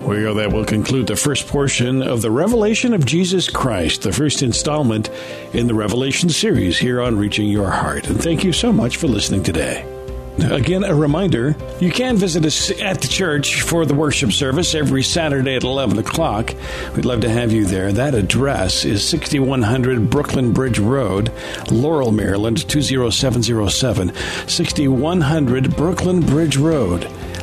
Well, 0.00 0.34
that 0.34 0.52
will 0.52 0.64
conclude 0.64 1.06
the 1.06 1.14
first 1.14 1.46
portion 1.46 2.02
of 2.02 2.22
the 2.22 2.30
Revelation 2.30 2.94
of 2.94 3.06
Jesus 3.06 3.48
Christ, 3.48 4.02
the 4.02 4.12
first 4.12 4.42
installment 4.42 5.10
in 5.52 5.66
the 5.68 5.74
Revelation 5.74 6.30
series 6.30 6.78
here 6.78 7.00
on 7.00 7.18
Reaching 7.18 7.48
Your 7.48 7.70
Heart. 7.70 8.08
And 8.08 8.20
thank 8.20 8.42
you 8.42 8.52
so 8.52 8.72
much 8.72 8.96
for 8.96 9.06
listening 9.06 9.42
today. 9.42 9.84
Again, 10.42 10.84
a 10.84 10.94
reminder 10.94 11.56
you 11.80 11.90
can 11.90 12.16
visit 12.16 12.44
us 12.44 12.70
at 12.80 13.00
the 13.00 13.08
church 13.08 13.62
for 13.62 13.86
the 13.86 13.94
worship 13.94 14.32
service 14.32 14.74
every 14.74 15.02
Saturday 15.02 15.56
at 15.56 15.62
11 15.62 15.98
o'clock. 15.98 16.54
We'd 16.94 17.04
love 17.04 17.20
to 17.20 17.28
have 17.30 17.52
you 17.52 17.64
there. 17.64 17.92
That 17.92 18.14
address 18.14 18.84
is 18.84 19.06
6100 19.08 20.10
Brooklyn 20.10 20.52
Bridge 20.52 20.78
Road, 20.78 21.32
Laurel, 21.70 22.12
Maryland 22.12 22.68
20707. 22.68 24.12
6100 24.48 25.76
Brooklyn 25.76 26.20
Bridge 26.20 26.56
Road. 26.56 27.10